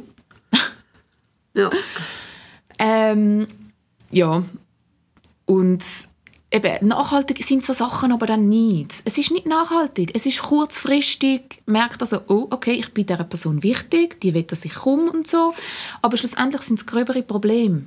[1.53, 1.69] ja.
[2.77, 3.47] Ähm,
[4.11, 4.43] ja.
[5.45, 5.83] Und
[6.51, 8.93] eben, nachhaltig sind so Sachen aber dann nicht.
[9.05, 10.11] Es ist nicht nachhaltig.
[10.13, 14.65] Es ist kurzfristig, merkt also, oh, okay, ich bin dieser Person wichtig, die will, dass
[14.65, 15.53] ich komme und so.
[16.01, 17.83] Aber schlussendlich sind es gröbere Probleme.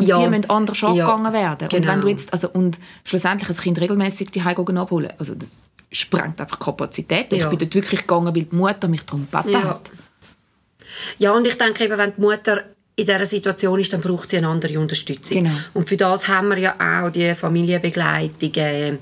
[0.00, 0.18] Und Ja.
[0.18, 0.88] die müssen anders Ja.
[0.88, 1.64] angegangen werden.
[1.64, 1.92] Und Genau.
[1.92, 6.40] wenn du jetzt, also, und schlussendlich ein Kind regelmäßig die Heim abholen, also das sprengt
[6.40, 7.32] einfach Kapazität.
[7.32, 7.48] Ich Ja.
[7.48, 9.64] bin dort wirklich gegangen, weil die Mutter mich darum gebeten Ja.
[9.64, 9.90] hat.
[11.18, 12.64] Ja, und ich denke eben, wenn die Mutter
[12.96, 15.44] in dieser Situation ist, dann braucht sie eine andere Unterstützung.
[15.44, 15.56] Genau.
[15.74, 18.98] Und für das haben wir ja auch die Familienbegleitungen,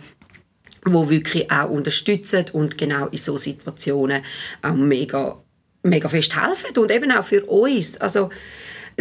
[0.86, 4.22] die wirklich auch unterstützen und genau in so Situationen
[4.62, 5.36] auch mega,
[5.82, 6.76] mega fest helfen.
[6.78, 7.96] Und eben auch für uns.
[7.96, 8.30] Also,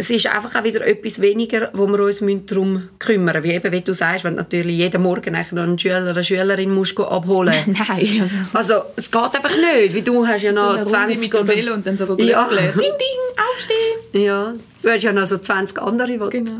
[0.00, 3.42] es ist einfach auch wieder etwas weniger, wo wir uns darum kümmern müssen.
[3.42, 6.72] Wie eben, wie du sagst, wenn du natürlich jeden Morgen noch einen Schüler, eine Schülerin
[6.72, 8.36] musst abholen Nein, also...
[8.52, 11.48] Also, es geht einfach nicht, weil du hast ja noch Runde 20 mit dem oder...
[11.48, 12.48] Velo und dann so Ja.
[12.48, 12.92] Ding, ding,
[13.36, 14.24] aufstehen.
[14.24, 16.18] Ja, du hast ja noch so 20 andere, die...
[16.30, 16.52] Genau.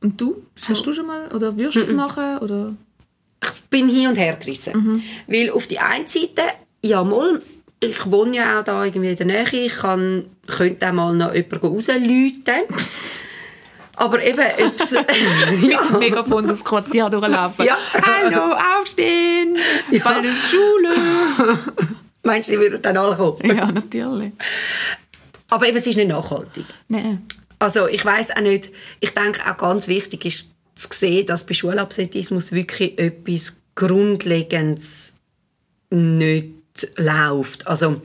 [0.00, 0.42] Und du?
[0.68, 2.38] Hast du schon mal, oder wirst du das machen?
[2.38, 2.74] Oder?
[3.44, 5.00] Ich bin hin und her gerissen.
[5.28, 6.42] Weil auf die einen Seite,
[6.82, 7.40] ja mal,
[7.80, 11.34] ich wohne ja auch da irgendwie in der Nähe, ich kann, könnte auch mal noch
[11.34, 12.64] jemanden rausläuten.
[13.96, 14.92] Aber eben, ob's,
[15.62, 17.66] ja, Mit Megafon das Quartier durchlaufen.
[17.66, 17.76] Ja.
[18.02, 19.58] Hallo, aufstehen!
[20.02, 20.94] Bald ist Schule!
[22.22, 23.38] meinst du, sie würden dann alle kommen?
[23.44, 24.32] ja, natürlich.
[25.48, 26.64] Aber eben, es ist nicht nachhaltig.
[26.88, 27.26] Nein.
[27.58, 31.52] Also ich weiß auch nicht, ich denke auch ganz wichtig ist zu sehen, dass bei
[31.52, 35.14] Schulabsentismus wirklich etwas Grundlegendes
[35.90, 36.59] nicht
[36.96, 37.66] läuft.
[37.66, 38.02] Also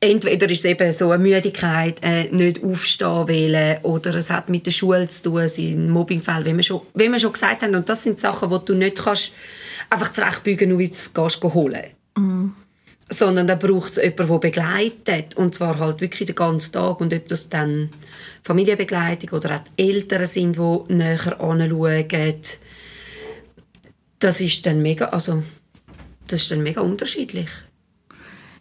[0.00, 4.66] entweder ist es eben so eine Müdigkeit, äh, nicht aufstehen wollen, oder es hat mit
[4.66, 7.74] der Schule zu tun, sind Mobbingfälle, wie wir schon, wie wir schon gesagt haben.
[7.74, 9.32] Und das sind Sachen, die du nicht kannst
[9.90, 11.84] einfach zurechtbügen und jetzt gehst du holen.
[13.10, 15.36] Sondern da braucht es jemanden, der begleitet.
[15.36, 17.00] Und zwar halt wirklich den ganzen Tag.
[17.00, 17.90] Und ob das dann
[18.42, 22.42] Familienbegleitung oder auch die Eltern sind, die näher anschauen,
[24.18, 25.42] das ist dann mega, also,
[26.26, 27.48] das ist dann mega unterschiedlich.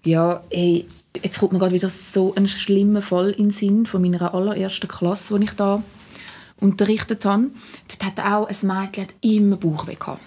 [0.04, 0.88] Ja, hey,
[1.24, 4.88] jetzt kommt mir gerade wieder so ein schlimmer Fall in den Sinn von meiner allerersten
[4.88, 5.84] Klasse, die ich da
[6.60, 7.50] unterrichtet habe.
[7.88, 10.22] Dort hat auch ein Mädchen hat immer Bauchweh gehabt.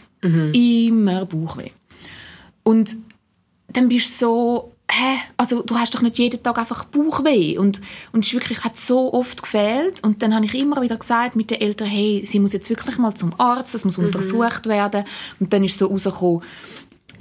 [0.54, 1.70] Immer Bauchweh.
[2.62, 2.96] Und
[3.68, 7.58] dann bist du so, hä, also du hast doch nicht jeden Tag einfach Bauchweh.
[7.58, 7.80] Und,
[8.12, 10.02] und es wirklich, hat so oft gefehlt.
[10.02, 12.98] Und dann habe ich immer wieder gesagt mit den Eltern, hey, sie muss jetzt wirklich
[12.98, 15.04] mal zum Arzt, es muss untersucht werden.
[15.38, 16.42] Und dann ist so rausgekommen,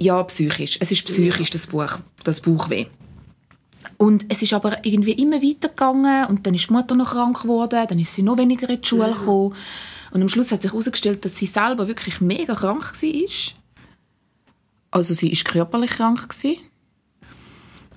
[0.00, 0.78] ja, psychisch.
[0.80, 2.86] Es ist psychisch, das, Buch, das Bauchweh.
[3.98, 7.84] Und es ist aber irgendwie immer weitergegangen und dann ist die Mutter noch krank geworden,
[7.86, 9.54] dann ist sie noch weniger in die Schule gekommen.
[10.10, 13.30] Und am Schluss hat sich herausgestellt, dass sie selber wirklich mega krank war.
[14.90, 16.56] Also sie ist körperlich krank gewesen.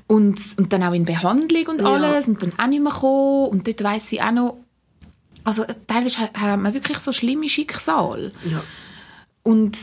[0.08, 1.94] Und, und dann auch in Behandlung und Ja.
[1.94, 3.48] alles und dann auch nicht mehr gekommen.
[3.48, 4.58] Und dort weiss sie auch noch,
[5.44, 8.32] also teilweise hat hat man wirklich so schlimme Schicksale.
[8.46, 8.62] Ja.
[9.42, 9.78] Und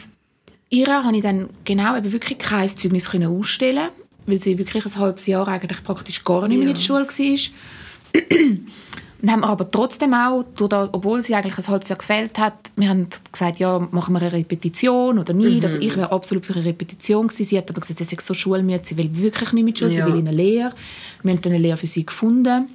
[0.70, 3.88] ihrer habe ich dann genau eben wirklich kein Zeugnis können ausstellen,
[4.26, 8.20] weil sie wirklich ein halbes Jahr eigentlich praktisch gar nicht mehr in der Schule war.
[9.22, 12.54] Und haben wir aber trotzdem auch, das, obwohl sie eigentlich ein halbes Jahr gefehlt hat,
[12.76, 15.62] wir haben gesagt, ja, machen wir eine Repetition oder nicht.
[15.62, 17.44] Also ich wäre absolut für eine Repetition gewesen.
[17.44, 20.06] Sie hat aber gesagt, sie sei so schulmüde, sie will wirklich nicht mit Schule, Ja.
[20.06, 20.70] sie will in eine Lehre.
[21.22, 22.68] Wir haben dann eine Lehre für sie gefunden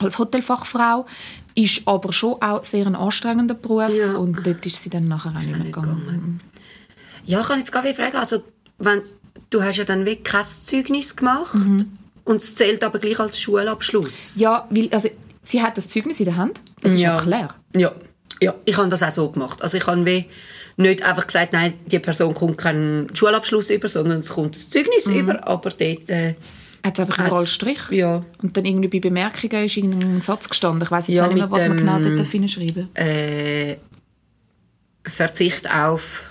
[0.00, 1.06] als Hotelfachfrau.
[1.54, 4.14] Ist aber schon auch sehr ein anstrengender Beruf Ja.
[4.16, 6.40] und dort ist sie dann nachher auch nicht mehr gegangen.
[7.26, 8.42] Ja, ich kann jetzt gar nicht fragen, also,
[8.78, 9.02] wenn,
[9.50, 11.54] du hast ja dann wirklich kein Zeugnis gemacht
[12.24, 14.36] und es zählt aber gleich als Schulabschluss.
[14.36, 15.08] Ja, weil, also,
[15.42, 16.60] sie hat das Zeugnis in der Hand.
[16.82, 17.12] Es ist Ja.
[17.12, 17.54] einfach leer.
[17.76, 17.92] Ja.
[18.40, 19.62] Ja, ich habe das auch so gemacht.
[19.62, 24.30] Also ich habe nicht einfach gesagt, nein, die Person kommt keinen Schulabschluss über, sondern es
[24.30, 25.14] kommt ein Zeugnis Mhm.
[25.16, 26.10] über, aber dort...
[26.10, 26.34] Äh,
[26.84, 27.78] Hat es einfach einen Rollstrich.
[27.90, 28.24] ja.
[28.42, 30.82] Und dann irgendwie bei Bemerkungen ist irgendein Satz gestanden.
[30.82, 33.76] Ich weiß jetzt Ja, auch nicht mehr, was man dem- genau dort darf hinschreiben äh,
[35.04, 36.24] Verzicht auf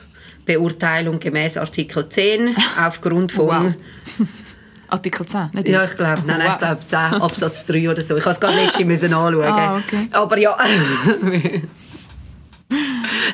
[0.46, 3.48] Beurteilung gemäß Artikel 10 aufgrund von...
[3.48, 4.28] Wow.
[4.90, 5.96] Artikel 10, nicht Ja, ich.
[5.96, 6.54] glaube, nein, nein, Wow.
[6.54, 8.18] ich glaube 10 Absatz 3 oder so.
[8.18, 9.44] Ich habe es gerade letztens müssen anschauen.
[9.46, 10.08] Ah, okay.
[10.12, 10.58] Aber ja.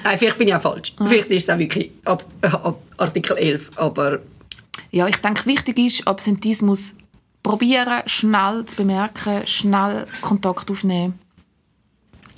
[0.03, 0.93] nein, vielleicht bin ich auch falsch.
[0.97, 1.05] Ah.
[1.07, 3.71] Vielleicht ist es auch wirklich ab, ab Artikel 11.
[3.75, 4.19] Aber
[4.91, 6.95] Ja, ich denke, wichtig ist, Absentismus
[7.43, 11.17] probieren, schnell zu bemerken, schnell Kontakt aufnehmen,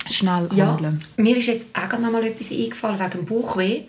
[0.08, 1.04] schnell ja, handeln.
[1.16, 3.82] mir ist jetzt auch noch mal etwas eingefallen wegen dem Bauchweh.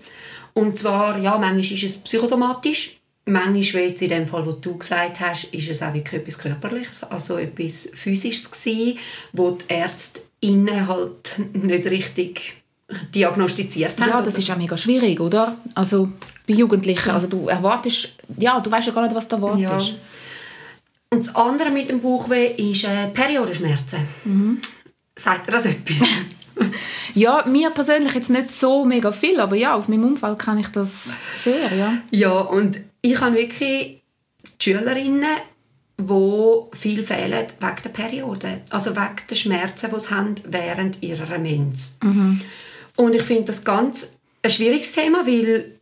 [0.54, 2.98] Und zwar, ja, manchmal ist es psychosomatisch.
[3.26, 6.38] Manchmal, wie jetzt in dem Fall, wo du gesagt hast, ist es auch wirklich etwas
[6.38, 8.98] Körperliches, also etwas Physisches gewesen,
[9.32, 12.62] wo die Ärzte innen halt nicht richtig
[13.14, 14.10] diagnostiziert haben.
[14.10, 15.56] Ja, das ist auch mega schwierig, oder?
[15.76, 16.10] Also
[16.48, 19.90] bei Jugendlichen, also du erwartest, ja, du weißt ja gar nicht, was du erwartest.
[19.90, 19.96] Ja.
[21.12, 24.08] Und das andere mit dem Bauchweh ist äh, Periodenschmerzen.
[24.26, 24.62] Mhm.
[25.16, 26.08] Sagt ihr das etwas?
[27.14, 30.68] Ja, mir persönlich jetzt nicht so mega viel, aber ja, aus meinem Umfeld kenne ich
[30.70, 31.98] das sehr, ja.
[32.12, 34.02] ja, und ich habe wirklich
[34.62, 35.38] die Schülerinnen,
[36.00, 38.62] die viel fehlen wegen der Periode.
[38.70, 41.98] Also wegen der Schmerzen, die sie haben während ihrer Mens.
[42.96, 45.80] Und ich finde das ganz ein schwieriges Thema, weil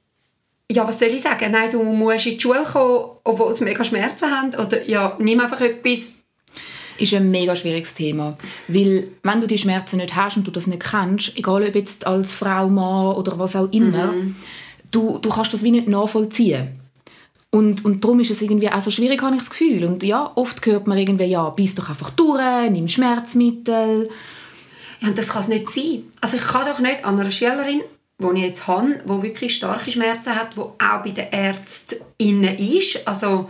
[0.71, 1.51] ja, was soll ich sagen?
[1.51, 4.53] Nein, du musst in die Schule kommen, obwohl sie mega Schmerzen haben.
[4.55, 6.18] Oder ja, nimm einfach etwas.
[6.99, 8.37] Ist ein mega schwieriges Thema.
[8.67, 12.05] Weil, wenn du die Schmerzen nicht hast und du das nicht kennst, egal ob jetzt
[12.05, 14.13] als Frau, Mann oder was auch immer,
[14.91, 16.79] du, du kannst das wie nicht nachvollziehen.
[17.51, 19.83] Und, und darum ist es irgendwie auch so schwierig, habe ich das Gefühl.
[19.85, 24.09] Und ja, oft hört man irgendwie, ja, beiß doch einfach durch, nimm Schmerzmittel.
[24.99, 26.03] Ja, und das kann es nicht sein.
[26.21, 27.81] Also ich kann doch nicht an einer Schülerin,
[28.19, 32.57] die ich jetzt habe, die wirklich starke Schmerzen hat, die auch bei den Ärzten innen
[32.57, 33.49] ist, also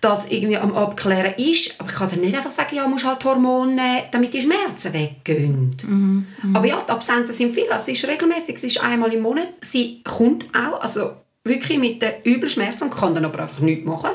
[0.00, 3.24] das irgendwie am Abklären ist, aber ich kann dann nicht einfach sagen, ja, musst halt
[3.24, 6.26] Hormone nehmen, damit die Schmerzen weggehen.
[6.54, 9.48] Aber ja, die Absenzen sind viel, also es ist regelmäßig, es ist einmal im Monat,
[9.60, 11.12] sie kommt auch, also
[11.44, 14.10] wirklich mit den Übelschmerzen und kann dann aber einfach nichts machen.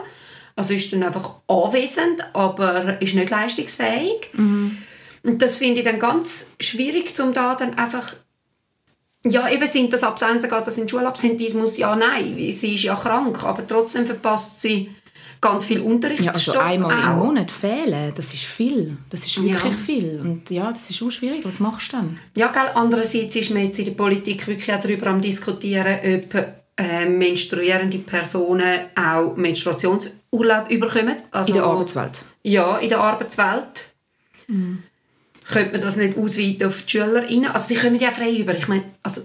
[0.56, 4.32] Also ist dann einfach anwesend, aber ist nicht leistungsfähig.
[4.34, 8.14] Und das finde ich dann ganz schwierig, um da dann einfach
[9.24, 11.78] ja, eben sind das Absenzen, geht das in Schulabsentismus?
[11.78, 14.90] Ja, nein, sie ist ja krank, aber trotzdem verpasst sie
[15.42, 17.26] ganz viel Ja, Unterrichtsstoff also einmal im auch.
[17.26, 18.96] Monat fehlen, das ist viel.
[19.10, 19.72] Das ist wirklich Ja.
[19.72, 20.22] viel.
[20.24, 21.44] Und ja, das ist auch schwierig.
[21.44, 22.20] Was machst du dann?
[22.38, 26.36] Ja, gell, andererseits ist man jetzt in der Politik wirklich auch darüber am diskutieren, ob
[26.78, 31.16] äh, menstruierende Personen auch Menstruationsurlaub bekommen.
[31.32, 32.22] Also, In der Arbeitswelt.
[32.44, 33.86] Ja, in der Arbeitswelt.
[34.48, 37.52] Könnte man das nicht ausweiten auf die SchülerInnen?
[37.52, 38.56] Also sie kommen ja frei über.
[38.56, 39.22] Ich meine, also,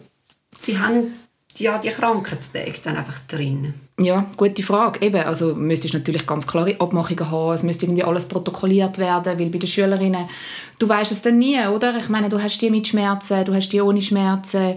[0.58, 1.12] sie haben
[1.58, 3.74] ja die Krankheitstage dann einfach drin.
[3.98, 5.04] Ja, gute Frage.
[5.04, 7.54] Eben, also müsstest natürlich ganz klare Abmachungen haben.
[7.54, 10.28] Es müsste irgendwie alles protokolliert werden, weil bei den Schülerinnen,
[10.78, 11.96] du weißt es dann nie, oder?
[11.98, 14.76] Ich meine, du hast die mit Schmerzen, du hast die ohne Schmerzen.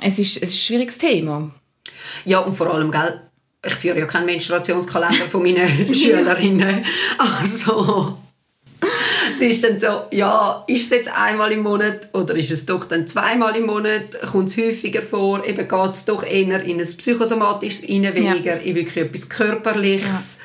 [0.00, 1.50] Es ist, es ist ein schwieriges Thema.
[2.24, 3.20] Ja, und vor allem, gell,
[3.66, 6.84] ich führe ja keinen Menstruationskalender von meinen Schülerinnen.
[7.18, 8.18] Also,
[9.40, 12.84] es ist dann so, ja, ist es jetzt einmal im Monat oder ist es doch
[12.86, 14.20] dann zweimal im Monat?
[14.30, 15.44] Kommt es häufiger vor?
[15.44, 20.38] Eben geht es doch eher in ein psychosomatisches rein, weniger in wirklich etwas Körperliches.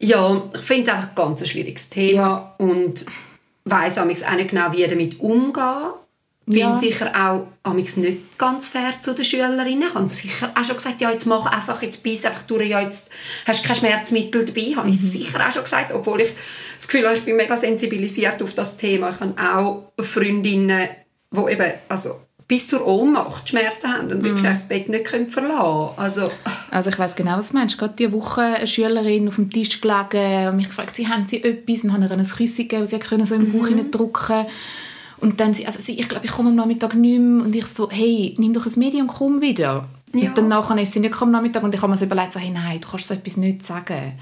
[0.00, 2.54] Ja, ich finde es einfach ein ganz schwieriges Thema Ja.
[2.58, 3.04] und
[3.64, 5.92] weiss auch nicht genau, wie damit umgehen.
[6.48, 6.74] Bin Ja.
[6.74, 9.92] sicher auch amigs nicht ganz fair zu den Schülerinnen.
[9.94, 13.10] Haben sicher auch schon gesagt, ja, jetzt mach einfach, jetzt beiß einfach durch, ja, jetzt
[13.46, 14.74] hast du kein Schmerzmittel dabei.
[14.76, 14.94] Habe Mhm.
[14.94, 16.30] ich sicher auch schon gesagt, obwohl ich
[16.78, 19.10] das Gefühl habe, ich bin mega sensibilisiert auf das Thema.
[19.10, 20.88] Ich habe auch Freundinnen,
[21.30, 24.24] die eben, also bis zur Ohnmacht Schmerzen haben und Mhm.
[24.24, 25.98] wirklich das Bett nicht können verlassen können.
[25.98, 26.30] Also,
[26.70, 27.76] Also ich weiß genau, was du meinst.
[27.76, 31.42] Gerade diese Woche eine Schülerin auf dem Tisch gelegen und mich gefragt, sie haben sie
[31.44, 33.90] etwas und haben ihr ein Küsschen gegeben, sie können so im Bauch mhm.
[33.90, 34.46] drücken
[35.20, 37.66] und dann sie, also sie, ich glaube, ich komme am Nachmittag nicht mehr und ich
[37.66, 39.88] so, hey, nimm doch ein Medium, komm wieder.
[40.14, 40.28] Ja.
[40.28, 42.40] Und dann nachher ist sie nicht am Nachmittag und ich habe mir so überlegt, so,
[42.40, 44.12] hey, nein, du kannst so etwas nicht sagen.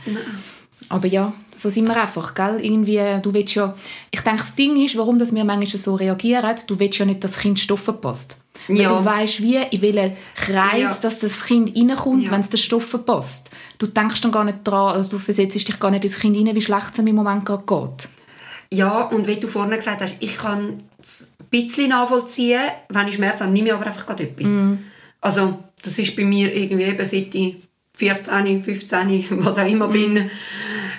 [0.88, 2.58] Aber ja, so sind wir einfach, gell?
[2.62, 3.74] Irgendwie, du willst ja,
[4.10, 7.24] ich denke, das Ding ist, warum dass wir manchmal so reagieren, du willst ja nicht,
[7.24, 8.38] dass das Kind Stoff verpasst.
[8.68, 8.88] Weil Ja.
[8.98, 10.98] du weißt wie, in welchen Kreis, Ja.
[11.00, 12.32] dass das Kind reinkommt, Ja.
[12.32, 13.50] wenn es den Stoff verpasst.
[13.78, 16.54] Du denkst dann gar nicht dran, also du versetzt dich gar nicht ins Kind rein,
[16.54, 18.08] wie schlecht es im Moment gerade geht.
[18.72, 23.14] Ja, und wie du vorhin gesagt hast, ich kann es ein bisschen nachvollziehen, wenn ich
[23.14, 24.50] Schmerzen habe, nehme ich aber einfach gerade etwas.
[25.20, 27.56] Also, das ist bei mir irgendwie eben seit ich
[27.94, 30.30] 14, 15, was auch immer bin,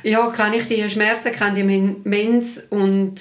[0.04, 3.16] ja, kenne ich die Schmerzen, kenne die Men- Mens und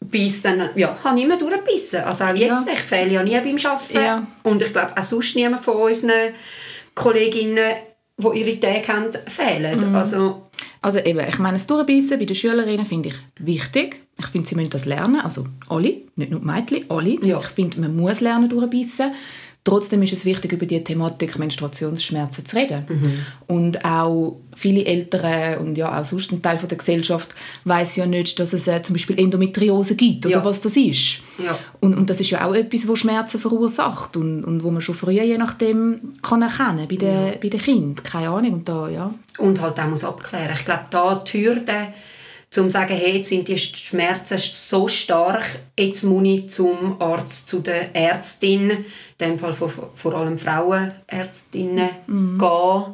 [0.00, 2.04] bis dann, ja, habe ich immer durchgebissen.
[2.04, 2.72] Also auch jetzt, Ja.
[2.72, 3.96] ich fehle ja nie beim Arbeiten.
[3.96, 4.26] Ja.
[4.44, 6.32] Und ich glaube, auch sonst niemand von unseren
[6.94, 7.74] Kolleginnen,
[8.16, 9.88] die ihre Tage haben, fehlen.
[9.90, 9.94] Mhm.
[9.96, 10.47] Also,
[10.80, 14.02] Also eben, ich meine, das Durchbeissen bei den Schülerinnen finde ich wichtig.
[14.18, 15.20] Ich finde, sie müssen das lernen.
[15.20, 17.24] Also alle, nicht nur die Mädchen, alle.
[17.24, 17.40] Ja.
[17.40, 19.12] Ich finde, man muss lernen durchbeissen.
[19.64, 22.86] Trotzdem ist es wichtig, über die Thematik Menstruationsschmerzen zu reden.
[22.88, 23.26] Mhm.
[23.46, 27.28] Und auch viele Eltern und ja auch sonst ein Teil von der Gesellschaft
[27.64, 30.44] weiß ja nicht, dass es äh, zum Beispiel Endometriose gibt oder Ja.
[30.44, 31.18] was das ist.
[31.44, 31.58] Ja.
[31.80, 34.94] Und, und das ist ja auch etwas, wo Schmerzen verursacht und, und wo man schon
[34.94, 38.02] früher je nachdem kann erkennen bei den, bei den Kindern.
[38.02, 38.52] Keine Ahnung.
[38.54, 39.14] Und da, ja.
[39.36, 40.54] und halt auch muss abklären.
[40.54, 41.88] Ich glaube, da die Hürde,
[42.50, 45.44] zum zu sagen, hey, jetzt sind die Schmerzen so stark,
[45.78, 48.86] jetzt muss ich zum Arzt, zu der Ärztin,
[49.20, 52.38] in dem Fall vor, vor allem Frauenärztinnen, Mhm.
[52.38, 52.84] gehen,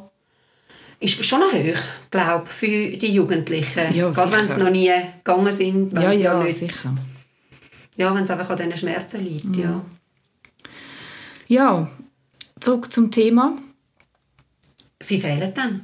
[1.01, 3.95] ist schon noch hoch, glaube für die Jugendlichen.
[3.95, 4.91] Ja, Gerade wenn sie noch nie
[5.23, 6.95] gegangen sind, wenn Ja, sie ja, ja, nicht, sicher.
[7.97, 9.55] ja, wenn es einfach an diesen Schmerzen liegt.
[9.57, 9.83] Ja.
[11.47, 11.91] Ja,
[12.61, 13.53] zurück zum Thema.
[15.05, 15.83] Sie fehlen dann.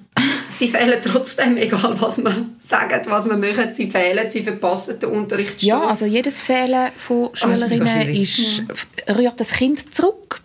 [0.49, 3.75] Sie fehlen trotzdem, egal was man sagt, was man macht.
[3.75, 5.63] Sie fehlen, sie verpassen den Unterrichtsstoff.
[5.63, 8.21] Ja, also jedes Fehlen von Ah, Schülerinnen schwierig.
[8.23, 8.65] ist,
[9.17, 10.41] rührt das Kind zurück.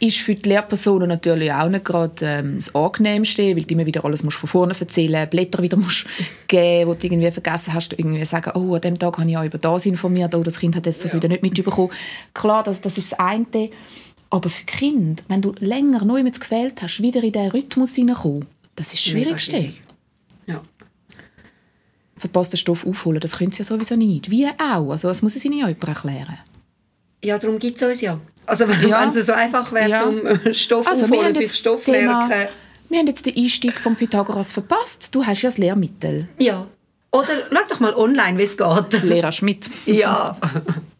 [0.00, 4.04] Ist für die Lehrpersonen natürlich auch nicht gerade ähm, das Angenehmste, weil du immer wieder
[4.04, 6.06] alles musst von vorne erzählen Blätter wieder musst
[6.48, 9.44] geben, die du irgendwie vergessen hast, irgendwie sagen, oh, an dem Tag habe ich auch
[9.44, 11.90] über das informiert, oh, das Kind hat jetzt das wieder nicht mitbekommen.
[12.32, 13.70] Klar, das, das ist das eine.
[14.34, 18.46] Aber für Kind, wenn du länger neu mit gefehlt hast, wieder in diesen Rhythmus hineinkommen,
[18.74, 19.52] das ist das Schwierigste.
[19.52, 19.80] schwierig.
[20.46, 20.60] Ja.
[22.16, 23.20] verpassten Stoff aufholen.
[23.20, 24.30] Das können sie ja sowieso nicht.
[24.30, 24.90] Wie auch.
[24.90, 26.38] Also das muss es ihnen ja jemand erklären.
[27.22, 28.18] Ja, darum gibt es uns ja.
[28.46, 29.08] Also wenn Ja.
[29.08, 30.02] es so einfach wäre, Ja.
[30.02, 32.48] zum äh, Stoff Also aufholen, sich Stoff Thema- merken.
[32.88, 35.14] Wir haben jetzt den Einstieg vom Pythagoras verpasst.
[35.14, 36.28] Du hast ja das Lehrmittel.
[36.38, 36.66] Ja.
[37.12, 39.02] Oder schau doch mal online, wie es geht.
[39.04, 39.68] Lehrer Schmidt.
[39.86, 40.36] Ja.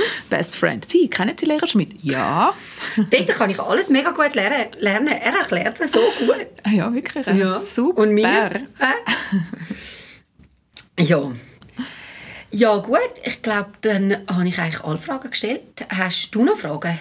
[0.30, 0.84] Best Friend.
[0.84, 2.02] Sie, kennen Sie Lehrer Schmidt?
[2.02, 2.52] Ja.
[2.96, 5.08] Dort kann ich alles mega gut lernen.
[5.08, 6.46] Er erklärt es so gut.
[6.64, 7.26] Ah Ja, wirklich.
[7.60, 8.02] Super.
[8.02, 8.50] Und mir?
[8.78, 8.94] Hä?
[11.00, 11.30] Ja.
[12.50, 12.98] Ja, gut.
[13.22, 15.62] Ich glaube, dann habe ich eigentlich alle Fragen gestellt.
[15.90, 16.98] Hast du noch Fragen?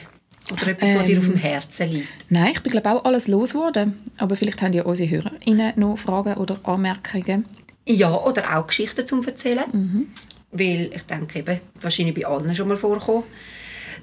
[0.51, 2.07] Oder etwas, was dir auf dem Herzen liegt?
[2.29, 3.99] Nein, ich bin glaube auch alles losgeworden.
[4.17, 7.45] Aber vielleicht haben ja unsere HörerInnen noch Fragen oder Anmerkungen.
[7.85, 10.13] Ja, oder auch Geschichten zum Erzählen.
[10.51, 13.23] Weil ich denke eben, wahrscheinlich bei allen schon mal vorkommen.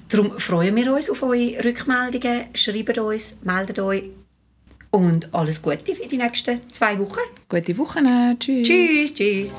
[0.07, 2.45] Darum freuen wir uns auf eure Rückmeldungen.
[2.53, 4.03] Schreibt uns, meldet euch.
[4.91, 7.19] Und alles Gute für die nächsten zwei Wochen.
[7.49, 7.99] Gute Woche.
[8.39, 8.67] Tschüss.
[8.67, 9.51] Tschüss, tschüss.